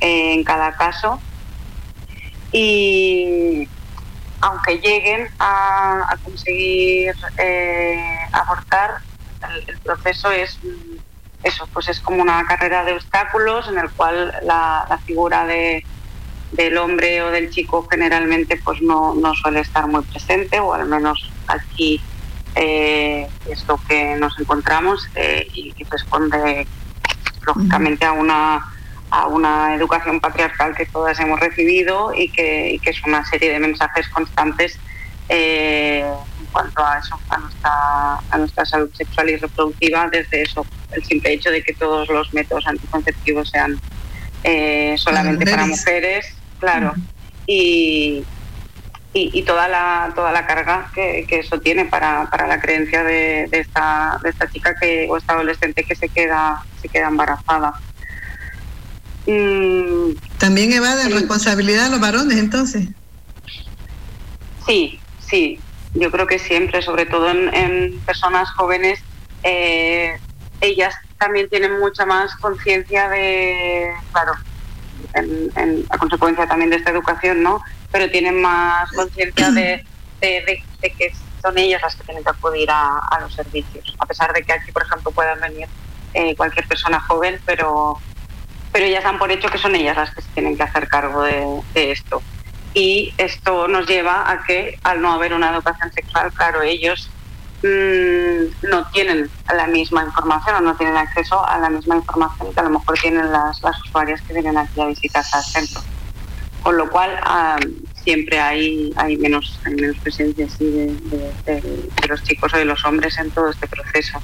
[0.00, 1.20] eh, en cada caso.
[2.50, 3.68] Y
[4.40, 8.96] aunque lleguen a, conseguir eh, abortar,
[9.68, 10.58] el, proceso es
[11.44, 15.84] eso, pues es como una carrera de obstáculos en el cual la figura de,
[16.54, 20.86] del hombre o del chico generalmente pues no, no suele estar muy presente o al
[20.86, 22.00] menos aquí
[22.54, 26.66] eh, es lo que nos encontramos eh, y, responde
[27.46, 28.70] lógicamente a una
[29.10, 34.08] a una educación patriarcal que todas hemos recibido y que, es una serie de mensajes
[34.08, 34.78] constantes
[35.28, 36.04] eh,
[36.54, 41.32] cuanto a eso, a nuestra, a nuestra salud sexual y reproductiva, desde eso, el simple
[41.32, 43.78] hecho de que todos los métodos anticonceptivos sean
[44.96, 46.26] solamente para mujeres,
[46.60, 46.94] claro.
[47.46, 48.24] Y,
[49.12, 54.30] y, toda la toda la carga que, eso tiene para, la creencia de, esta, de
[54.30, 57.74] esta chica que o esta adolescente que se queda se queda embarazada.
[59.26, 62.88] Mm, también evaden responsabilidad a los varones entonces.
[64.66, 65.00] Sí
[65.34, 65.58] sí
[65.94, 69.00] yo creo que siempre sobre todo en, personas jóvenes
[69.42, 70.18] eh,
[70.60, 74.34] ellas también tienen mucha más conciencia de claro
[75.14, 77.60] en, a consecuencia también de esta educación, ¿no?
[77.92, 79.84] Pero tienen más conciencia de,
[80.20, 81.12] que
[81.42, 84.72] son ellas las que tienen que acudir a, los servicios, a pesar de que aquí,
[84.72, 85.68] por ejemplo, puedan venir
[86.14, 87.98] eh, cualquier persona joven, pero,
[88.72, 91.22] pero ellas dan por hecho que son ellas las que se tienen que hacer cargo
[91.22, 92.22] de, de esto.
[92.74, 97.08] Y esto nos lleva a que, al no haber una educación sexual, claro, ellos
[97.64, 102.60] Mm, no tienen la misma información o no tienen acceso a la misma información que
[102.60, 105.80] a lo mejor tienen las, usuarias que vienen aquí a visitar al centro.
[106.62, 107.18] Con lo cual
[108.02, 111.62] siempre hay, hay, menos, menos presencia de,
[112.06, 114.20] los chicos o de los hombres en todo este proceso.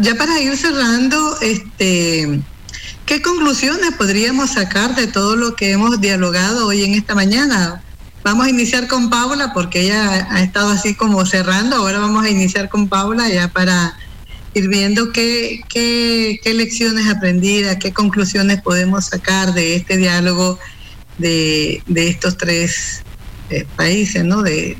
[0.00, 2.42] ya para ir cerrando, este,
[3.06, 7.82] ¿qué conclusiones podríamos sacar de todo lo que hemos dialogado hoy en esta mañana?
[8.22, 11.76] Vamos a iniciar con Paula porque ella ha estado así como cerrando.
[11.76, 13.98] Ahora vamos a iniciar con Paula ya para
[14.54, 20.58] ir viendo qué, qué, lecciones aprendidas, qué conclusiones podemos sacar de este diálogo
[21.18, 23.02] de, estos tres
[23.50, 24.42] eh, países, ¿no?
[24.42, 24.78] De,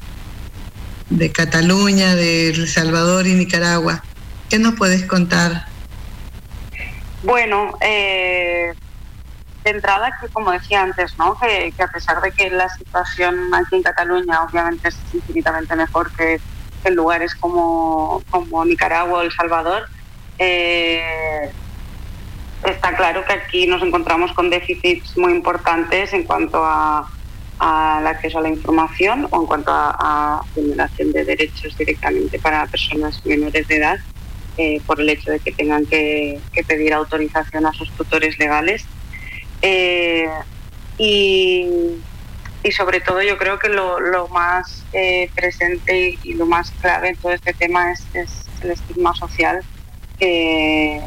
[1.10, 4.02] de Cataluña, de El Salvador y Nicaragua.
[4.48, 5.73] ¿Qué nos puedes contar?
[7.24, 8.74] Bueno, eh,
[9.64, 11.38] de entrada que como decía antes, ¿no?
[11.38, 16.38] Que, a pesar de que la situación aquí en Cataluña obviamente es infinitamente mejor que,
[16.84, 19.88] en lugares como, como Nicaragua o El Salvador,
[20.38, 21.50] eh,
[22.62, 27.10] está claro que aquí nos encontramos con déficits muy importantes en cuanto a,
[27.58, 33.24] al acceso a la información o en cuanto a, vulneración de derechos directamente para personas
[33.24, 33.98] menores de edad
[34.56, 38.86] eh, por el hecho de que tengan que pedir autorización a sus tutores legales
[39.62, 40.28] eh,
[40.98, 41.66] y,
[42.70, 47.32] sobre todo yo creo que lo, más eh, presente y, lo más clave en todo
[47.32, 48.04] este tema es,
[48.62, 49.62] el estigma social
[50.18, 51.00] que,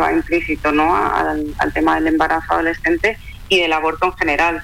[0.00, 0.96] va implícito ¿no?
[0.96, 3.16] al, tema del embarazo adolescente
[3.48, 4.62] y del aborto en general.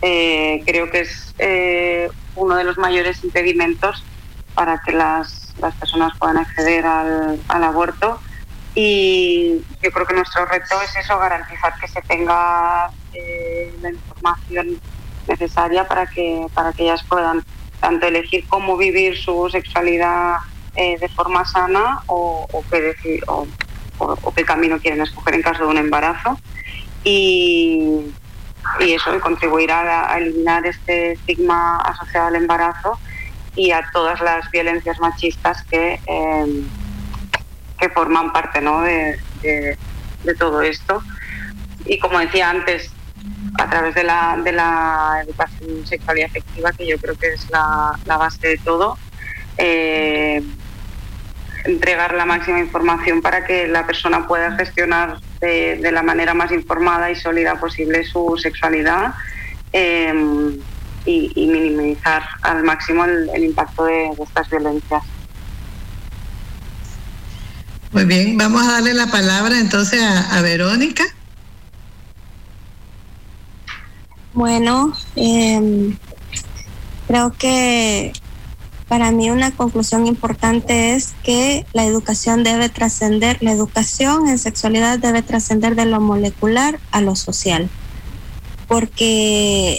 [0.00, 1.34] Creo que es
[2.36, 4.04] uno de los mayores impedimentos
[4.54, 8.20] para que las, las personas puedan acceder al, aborto
[8.74, 14.80] y yo creo que nuestro reto es eso, garantizar que se tenga eh, la información
[15.28, 17.44] necesaria para que, para que ellas puedan
[17.80, 20.36] tanto elegir cómo vivir su sexualidad
[20.76, 23.46] eh, de forma sana o, o qué o,
[24.34, 26.38] qué camino quieren escoger en caso de un embarazo.
[27.04, 28.00] Y,
[28.80, 32.98] y eso contribuirá a, a, eliminar este estigma asociado al embarazo
[33.56, 36.62] y a todas las violencias machistas que, eh,
[37.78, 38.82] que forman parte ¿no?
[38.82, 41.02] de, de, todo esto.
[41.84, 42.90] Y como decía antes,
[43.58, 47.48] a través de la, de la educación sexual y afectiva, que yo creo que es
[47.50, 48.98] la, base de todo,
[49.58, 50.42] eh,
[51.64, 57.10] entregar la máxima información para que la persona pueda gestionar de, la manera más informada
[57.10, 59.14] y sólida posible su sexualidad
[59.72, 60.12] eh,
[61.06, 65.02] y, y, minimizar al máximo el, el impacto de, de estas violencias.
[67.92, 71.04] Muy bien, vamos a darle la palabra entonces a, a Verónica.
[74.32, 75.94] Bueno, eh,
[77.06, 78.12] creo que
[78.88, 84.98] para mí una conclusión importante es que la educación debe trascender, la educación en sexualidad
[84.98, 87.70] debe trascender de lo molecular a lo social,
[88.66, 89.78] porque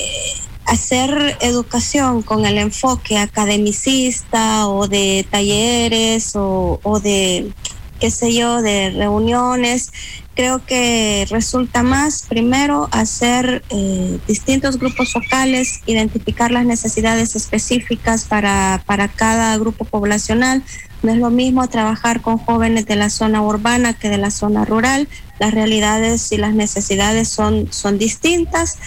[0.66, 7.52] hacer educación con el enfoque academicista o de talleres o, o de
[8.00, 9.92] qué sé yo, de reuniones,
[10.36, 18.84] creo que resulta más primero hacer eh, distintos grupos focales, identificar las necesidades específicas para,
[18.86, 20.64] para cada grupo poblacional.
[21.04, 24.66] No es lo mismo trabajar con jóvenes de la zona urbana que de la zona
[24.66, 25.08] rural.
[25.40, 28.78] Las realidades y las necesidades son, son distintas.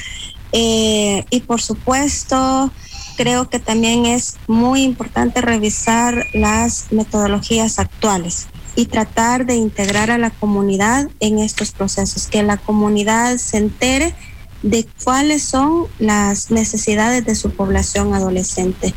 [0.52, 2.70] Eh, y por supuesto,
[3.16, 10.18] creo que también es muy importante revisar las metodologías actuales y tratar de integrar a
[10.18, 14.14] la comunidad en estos procesos, que la comunidad se entere
[14.62, 18.94] de cuáles son las necesidades de su población adolescente.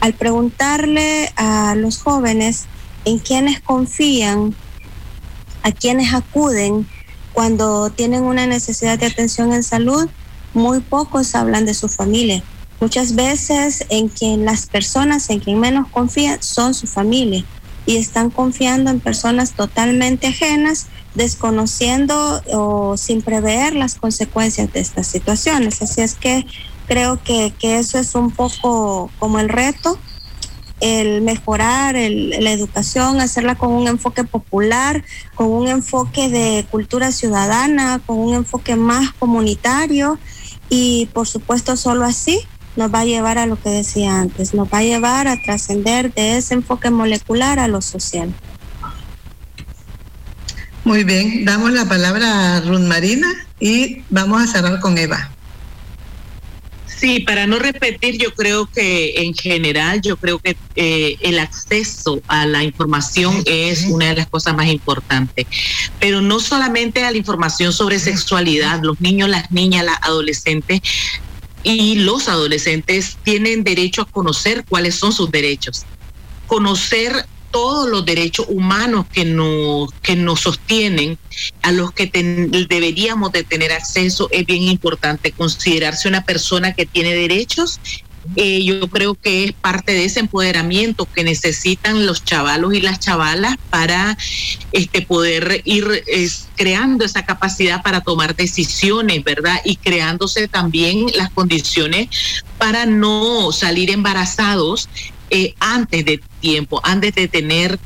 [0.00, 2.66] Al preguntarle a los jóvenes
[3.04, 4.54] en quienes confían,
[5.62, 6.86] a quienes acuden
[7.32, 10.08] cuando tienen una necesidad de atención en salud,
[10.54, 12.42] muy pocos hablan de su familia.
[12.80, 17.44] Muchas veces en quien las personas en quien menos confían son su familia
[17.86, 25.06] y están confiando en personas totalmente ajenas, desconociendo o sin prever las consecuencias de estas
[25.06, 25.82] situaciones.
[25.82, 26.46] Así es que
[26.86, 29.98] creo que, que eso es un poco como el reto,
[30.80, 35.04] el mejorar el, la educación, hacerla con un enfoque popular,
[35.34, 40.18] con un enfoque de cultura ciudadana, con un enfoque más comunitario
[40.68, 42.40] y por supuesto solo así
[42.76, 46.12] nos va a llevar a lo que decía antes, nos va a llevar a trascender
[46.12, 48.34] de ese enfoque molecular a lo social.
[50.84, 53.28] Muy bien, damos la palabra a Ruth Marina
[53.58, 55.33] y vamos a cerrar con Eva.
[57.04, 62.22] Sí, para no repetir, yo creo que en general, yo creo que eh, el acceso
[62.28, 65.46] a la información es una de las cosas más importantes,
[66.00, 70.80] pero no solamente a la información sobre sexualidad, los niños, las niñas, las adolescentes,
[71.62, 75.84] y los adolescentes tienen derecho a conocer cuáles son sus derechos,
[76.46, 81.16] conocer todos los derechos humanos que nos, que nos sostienen,
[81.62, 82.06] a los que
[82.68, 87.78] deberíamos de tener acceso, es bien importante considerarse una persona que tiene derechos.
[88.34, 92.98] Eh, yo creo que es parte de ese empoderamiento que necesitan los chavalos y las
[92.98, 94.18] chavalas para
[94.72, 96.02] este poder ir
[96.56, 99.60] creando esa capacidad para tomar decisiones, ¿verdad?
[99.64, 102.08] Y creándose también las condiciones
[102.58, 104.88] para no salir embarazados
[105.34, 107.80] eh, antes de tiempo, antes de tener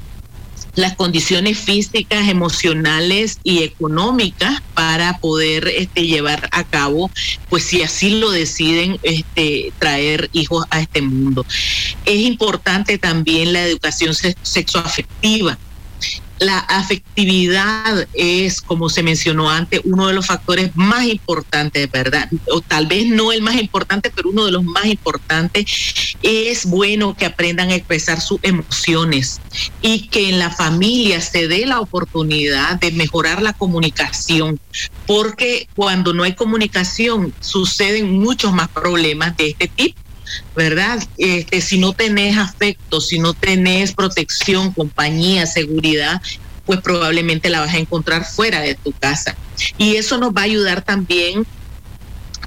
[0.75, 7.11] las condiciones físicas, emocionales y económicas para poder este, llevar a cabo,
[7.49, 11.47] pues si así lo deciden, este, traer hijos a este mundo.
[12.05, 15.59] Es importante también la educación sexoafectiva
[16.39, 22.29] la afectividad es, como se mencionó antes, uno de los factores más importantes, ¿verdad?
[22.51, 25.65] O tal vez no el más importante, pero uno de los más importantes.
[26.23, 29.41] Es bueno que aprendan a expresar sus emociones
[29.83, 34.61] y que en la familia se dé la oportunidad de mejorar la comunicación,
[35.07, 40.08] porque cuando no hay comunicación suceden muchos más problemas de este tipo
[40.55, 41.03] ¿verdad?
[41.17, 46.21] Este, si no tenés afecto, si no tenés protección, compañía, seguridad,
[46.67, 49.37] pues probablemente la vas a encontrar fuera de tu casa.
[49.79, 51.47] Y eso nos va a ayudar también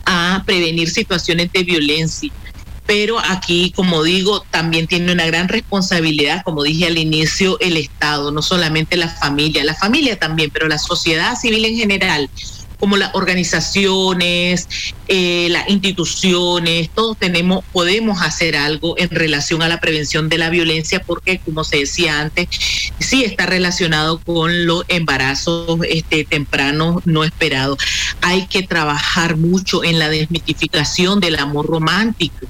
[0.05, 2.31] a prevenir situaciones de violencia
[2.91, 8.33] pero aquí, como digo, también tiene una gran responsabilidad, como dije al inicio, el Estado,
[8.33, 12.29] no solamente la familia, la familia también, pero la sociedad civil en general
[12.81, 14.67] como las organizaciones,
[15.07, 20.49] eh, las instituciones, todos tenemos, podemos hacer algo en relación a la prevención de la
[20.49, 22.47] violencia, porque como se decía antes,
[22.99, 27.77] sí está relacionado con los embarazos este, tempranos no esperados.
[28.21, 32.47] Hay que trabajar mucho en la desmitificación del amor romántico,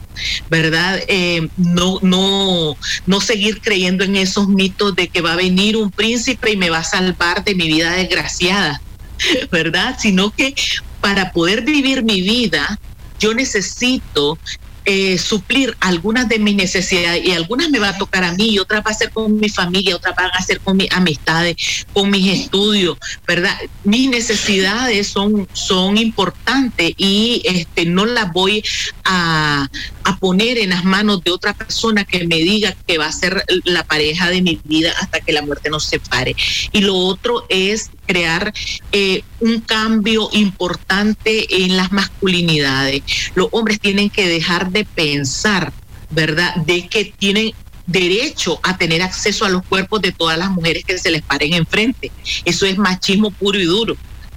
[0.49, 1.02] ¿verdad?
[1.10, 5.91] Eh, no, no, no seguir creyendo en esos mitos de que va a venir un
[5.91, 8.82] príncipe y me va a salvar de mi vida desgraciada
[9.52, 9.98] ¿verdad?
[9.99, 10.53] Sino que
[10.99, 12.80] para poder vivir mi vida,
[13.19, 14.38] yo necesito
[14.84, 18.84] eh, suplir algunas de mis necesidades y algunas me va a tocar a mí otras
[18.84, 22.41] va a ser con mi familia, otras van a ser con mis amistades, con mis
[22.41, 23.56] estudios, ¿verdad?
[23.84, 28.64] Mis necesidades son, son importantes y este, no las voy
[29.03, 29.69] a,
[30.03, 33.45] a poner en las manos de otra persona que me diga que va a ser
[33.65, 36.35] la pareja de mi vida hasta que la muerte nos separe.
[36.72, 38.53] Y lo otro es crear
[38.91, 43.03] eh, un cambio importante en las masculinidades.
[43.35, 45.71] Los hombres tienen que dejar de pensar,
[46.09, 47.53] ¿verdad?, de que tienen
[47.88, 51.53] derecho a tener acceso a los cuerpos de todas las mujeres que se les paren
[51.53, 52.11] enfrente.
[52.43, 53.95] Eso es machismo puro y duro.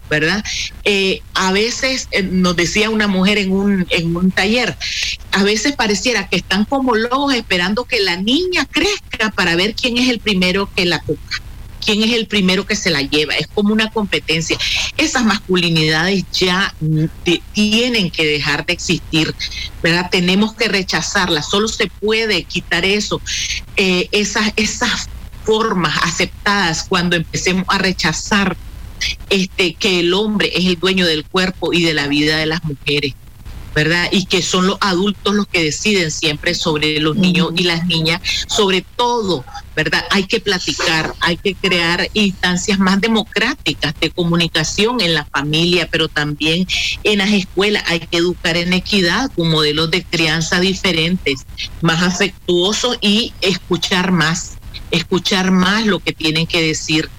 [0.08, 0.44] ¿verdad?
[0.84, 4.76] Eh, a veces, eh, nos decía una mujer en un, en un taller,
[5.32, 9.96] a veces pareciera que están como locos esperando que la niña crezca para ver quién
[9.96, 11.42] es el primero que la toca
[11.84, 13.34] quién es el primero que se la lleva.
[13.34, 14.58] Es como una competencia.
[14.96, 16.74] Esas masculinidades ya
[17.52, 19.34] tienen que dejar de existir,
[19.82, 20.08] ¿verdad?
[20.10, 21.48] Tenemos que rechazarlas.
[21.48, 23.20] Solo se puede quitar eso,
[23.76, 25.08] eh, esas, esas
[25.44, 28.56] formas aceptadas cuando empecemos a rechazar
[29.28, 32.64] este que el hombre es el dueño del cuerpo y de la vida de las
[32.64, 33.14] mujeres.
[33.74, 34.08] ¿Verdad?
[34.12, 38.20] Y que son los adultos los que deciden siempre sobre los niños y las niñas,
[38.46, 39.44] sobre todo,
[39.74, 40.04] ¿verdad?
[40.10, 46.08] Hay que platicar, hay que crear instancias más democráticas de comunicación en la familia, pero
[46.08, 46.66] también
[47.02, 47.84] en las escuelas.
[47.86, 51.44] Hay que educar en equidad con modelos de crianza diferentes,
[51.82, 54.52] más afectuosos y escuchar más
[54.90, 57.10] escuchar más lo que tienen que decir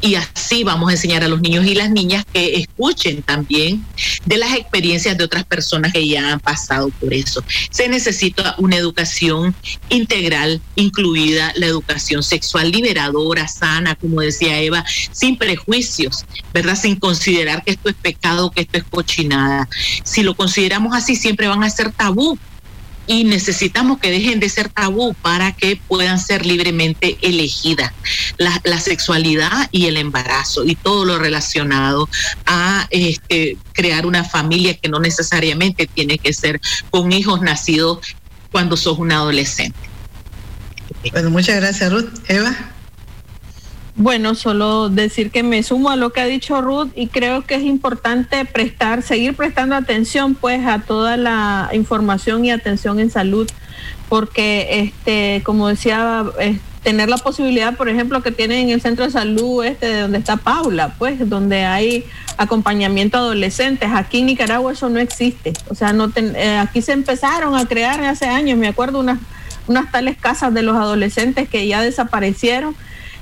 [0.00, 3.84] y así vamos a enseñar a los niños y las niñas que escuchen también
[4.24, 7.44] de las experiencias de otras personas que ya han pasado por eso.
[7.70, 9.54] Se necesita una educación
[9.88, 16.76] integral, incluida la educación sexual liberadora, sana, como decía Eva, sin prejuicios, ¿verdad?
[16.76, 19.68] Sin considerar que esto es pecado, que esto es cochinada.
[20.04, 22.38] Si lo consideramos así, siempre van a ser tabú
[23.10, 27.92] y necesitamos que dejen de ser tabú para que puedan ser libremente elegidas
[28.38, 32.08] la, sexualidad y el embarazo y todo lo relacionado
[32.46, 36.60] a este, crear una familia que no necesariamente tiene que ser
[36.90, 37.98] con hijos nacidos
[38.52, 39.76] cuando sos un adolescente.
[41.10, 42.10] Bueno, muchas gracias Ruth.
[42.28, 42.56] Eva.
[43.96, 47.56] Bueno, solo decir que me sumo a lo que ha dicho Ruth y creo que
[47.56, 53.50] es importante prestar, seguir prestando atención pues a toda la información y atención en salud,
[54.08, 56.24] porque este, como decía,
[56.82, 60.18] tener la posibilidad, por ejemplo, que tienen en el centro de salud este de donde
[60.18, 62.04] está Paula, pues, donde hay
[62.38, 63.90] acompañamiento a adolescentes.
[63.92, 65.52] Aquí en Nicaragua eso no existe.
[65.68, 70.16] O sea, no eh, aquí se empezaron a crear hace años, me acuerdo unas tales
[70.16, 72.74] casas de los adolescentes que ya desaparecieron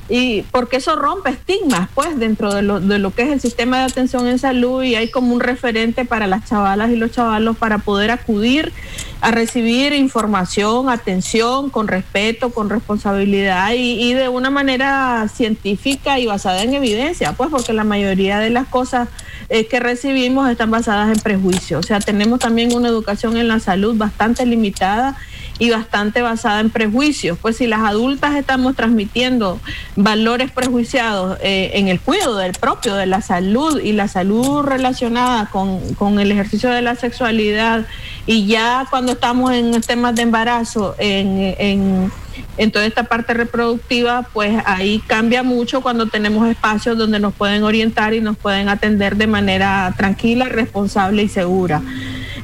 [0.08, 3.78] y porque eso rompe estigmas, pues, dentro de lo, de lo que es el sistema
[3.78, 7.56] de atención en salud y hay como un referente para las chavalas y los chavalos
[7.58, 8.72] para poder acudir
[9.20, 16.62] a recibir información, atención, con respeto, con responsabilidad y, de una manera científica y basada
[16.62, 19.08] en evidencia, pues, porque la mayoría de las cosas
[19.50, 21.84] eh, que recibimos están basadas en prejuicios.
[21.84, 25.16] O sea, tenemos también una educación en la salud bastante limitada
[25.58, 27.38] y bastante basada en prejuicios.
[27.38, 29.60] Pues si las adultas estamos transmitiendo
[29.96, 35.46] valores prejuiciados eh, en el cuidado del propio, de la salud y la salud relacionada
[35.46, 37.86] con, el ejercicio de la sexualidad
[38.26, 42.10] y ya cuando estamos en temas de embarazo, en,
[42.56, 47.62] en toda esta parte reproductiva, pues ahí cambia mucho cuando tenemos espacios donde nos pueden
[47.62, 51.82] orientar y nos pueden atender de manera tranquila, responsable y segura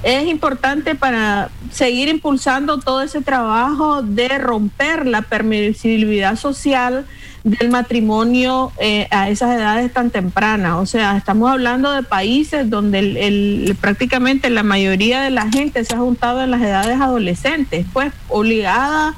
[0.05, 7.05] es importante para seguir impulsando todo ese trabajo de romper la permisibilidad social
[7.43, 10.77] del matrimonio eh, a esas edades tan tempranas.
[10.77, 15.95] O sea, estamos hablando de países donde el, prácticamente la mayoría de la gente se
[15.95, 19.15] ha juntado en las edades adolescentes, pues obligada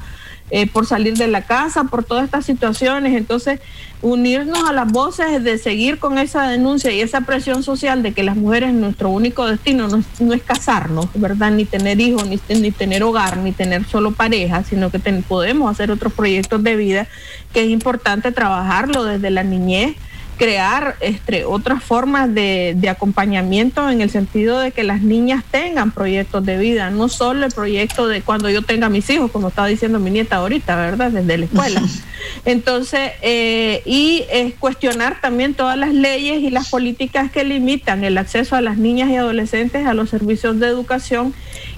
[0.51, 3.14] eh, por salir de la casa, por todas estas situaciones.
[3.14, 3.60] Entonces,
[4.02, 8.23] unirnos a las voces de seguir con esa denuncia y esa presión social de que
[8.23, 11.51] las mujeres nuestro único destino no, es casarnos, ¿verdad?
[11.51, 15.90] Ni tener hijos, ni, ni, tener hogar, ni tener solo pareja, sino que podemos hacer
[15.90, 17.09] otros proyectos de vida
[17.52, 19.97] que es importante trabajarlo desde la niñez
[20.37, 25.91] crear este, otras formas de, de, acompañamiento en el sentido de que las niñas tengan
[25.91, 29.69] proyectos de vida, no solo el proyecto de cuando yo tenga mis hijos, como estaba
[29.69, 31.11] diciendo mi nieta ahorita, ¿verdad?
[31.11, 31.83] Desde la escuela.
[32.45, 38.19] Entonces, eh, y es cuestionar también todas las leyes y las políticas que limitan el
[38.19, 41.35] acceso a las niñas y adolescentes a los servicios de educación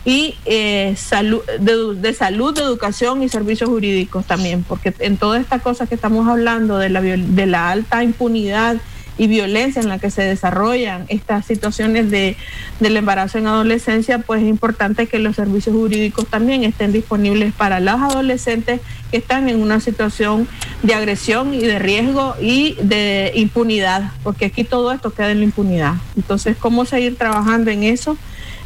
[0.08, 5.60] y eh, salud, de, salud, de educación y servicios jurídicos también, porque en todas estas
[5.60, 8.78] cosas que estamos hablando de la, de la alta impunidad
[9.18, 12.38] y violencia en la que se desarrollan estas situaciones de,
[12.80, 17.78] del embarazo en adolescencia, pues es importante que los servicios jurídicos también estén disponibles para
[17.78, 18.80] los adolescentes
[19.10, 20.48] que están en una situación
[20.82, 25.44] de agresión y de riesgo y de impunidad, porque aquí todo esto queda en la
[25.44, 25.96] impunidad.
[26.16, 28.16] Entonces, ¿cómo seguir trabajando en eso?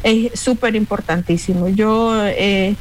[0.03, 1.69] Es súper importantísimo.
[1.69, 2.75] Yo, eh,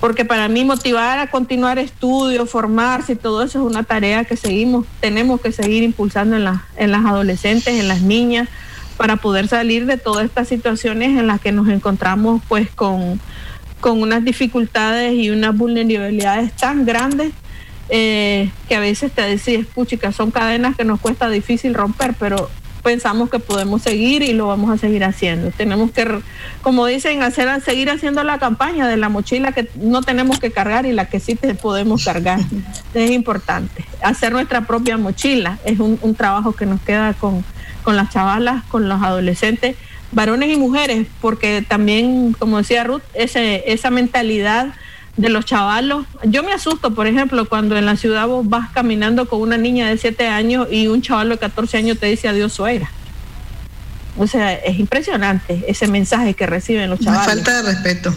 [0.00, 4.86] porque para mí motivar a continuar estudios, formarse todo eso es una tarea que seguimos,
[5.00, 6.44] tenemos que seguir impulsando en,
[6.76, 8.48] en las adolescentes, en las niñas,
[8.96, 13.20] para poder salir de todas estas situaciones en las que nos encontramos pues con,
[13.80, 17.32] con unas dificultades y unas vulnerabilidades tan grandes
[17.88, 22.48] eh, que a veces te decís, puchica, son cadenas que nos cuesta difícil romper, pero
[22.82, 25.50] pensamos que podemos seguir y lo vamos a seguir haciendo.
[25.50, 26.20] Tenemos que,
[26.62, 30.84] como dicen, hacer, seguir haciendo la campaña de la mochila que no tenemos que cargar
[30.86, 32.40] y la que sí te podemos cargar.
[32.94, 33.84] es importante.
[34.02, 37.44] Hacer nuestra propia mochila es un, trabajo que nos queda con,
[37.82, 39.76] con las chavalas, con los adolescentes,
[40.10, 44.74] varones y mujeres, porque también, como decía Ruth, ese, esa mentalidad
[45.16, 46.06] de los chavalos.
[46.24, 49.88] Yo me asusto, por ejemplo, cuando en la ciudad vos vas caminando con una niña
[49.88, 52.90] de 7 años y un chaval de 14 años te dice adiós suegra.
[54.18, 57.26] O sea, es impresionante ese mensaje que reciben los chavales.
[57.26, 58.14] falta de respeto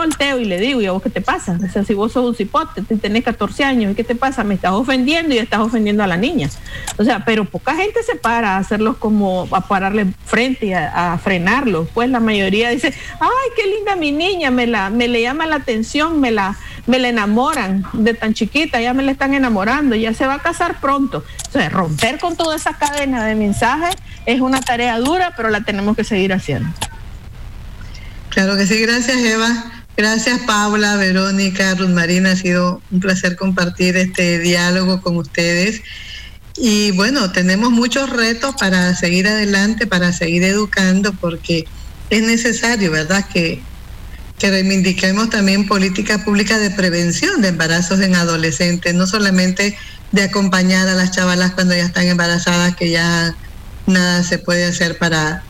[0.00, 1.58] volteo y le digo, ¿y a vos qué te pasa?
[1.62, 4.44] O sea, si vos sos un cipote, tenés 14 años, ¿y qué te pasa?
[4.44, 6.48] Me estás ofendiendo y estás ofendiendo a la niña.
[6.96, 11.18] O sea, pero poca gente se para a hacerlos como, a pararle frente y a,
[11.22, 11.88] frenarlos.
[11.92, 15.56] Pues la mayoría dice, ay, qué linda mi niña, me, la, me le llama la
[15.56, 16.56] atención, me la,
[16.86, 20.38] me la enamoran de tan chiquita, ya me la están enamorando, ya se va a
[20.38, 21.24] casar pronto.
[21.54, 23.94] O romper con toda esa cadena de mensajes
[24.26, 26.68] es una tarea dura, pero la tenemos que seguir haciendo.
[28.30, 29.79] Claro que sí, gracias Eva.
[30.00, 35.82] Gracias Paula, Verónica, Ruth Marina, ha sido un placer compartir este diálogo con ustedes.
[36.56, 41.66] Y bueno, tenemos muchos retos para seguir adelante, para seguir educando, porque
[42.08, 43.60] es necesario, ¿verdad?, que,
[44.38, 49.76] que reivindiquemos también políticas públicas de prevención de embarazos en adolescentes, no solamente
[50.12, 53.34] de acompañar a las chavalas cuando ya están embarazadas, que ya
[53.86, 55.44] nada se puede hacer para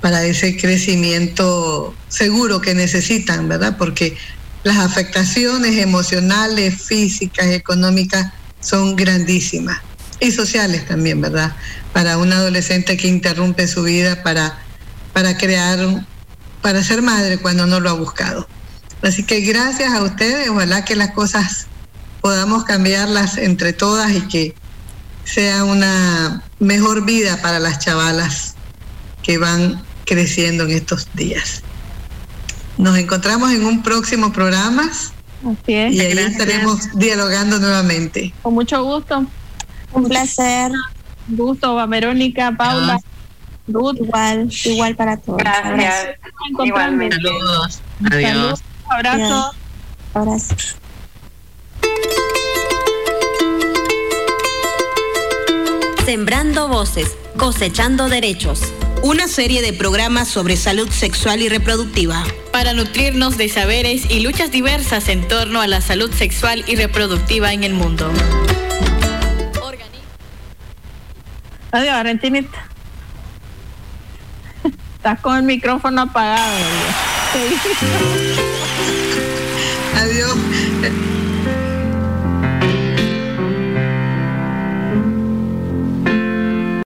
[0.00, 3.76] para ese crecimiento seguro que necesitan, ¿verdad?
[3.76, 4.16] Porque
[4.64, 9.80] las afectaciones emocionales, físicas, económicas son grandísimas
[10.20, 11.54] y sociales también, ¿verdad?
[11.92, 14.58] Para un adolescente que interrumpe su vida para,
[15.12, 16.04] para crear,
[16.62, 18.48] para ser madre cuando no lo ha buscado.
[19.02, 21.66] Así que gracias a ustedes, ojalá que las cosas
[22.20, 24.54] podamos cambiarlas entre todas y que
[25.24, 28.55] sea una mejor vida para las chavalas
[29.26, 31.64] que van creciendo en estos días.
[32.78, 34.84] Nos encontramos en un próximo programa.
[34.84, 38.32] Así es, y ahí estaremos dialogando nuevamente.
[38.42, 39.26] Con mucho gusto.
[39.92, 40.70] Un placer.
[41.28, 43.00] Un gusto, Verónica, Paula.
[43.66, 43.96] Ruth.
[43.96, 45.38] Igual, igual para todos.
[45.38, 46.18] Gracias.
[46.64, 47.16] Igualmente.
[47.16, 47.80] Saludos.
[48.12, 48.60] Adiós.
[48.88, 49.50] Abrazo.
[50.14, 50.54] Abrazo.
[56.04, 58.72] Sembrando voces, cosechando derechos
[59.06, 62.24] una serie de programas sobre salud sexual y reproductiva.
[62.50, 67.52] Para nutrirnos de saberes y luchas diversas en torno a la salud sexual y reproductiva
[67.52, 68.10] en el mundo.
[71.70, 72.68] Adiós, Arentinita.
[74.96, 76.56] Estás con el micrófono apagado.
[77.34, 78.40] Adiós.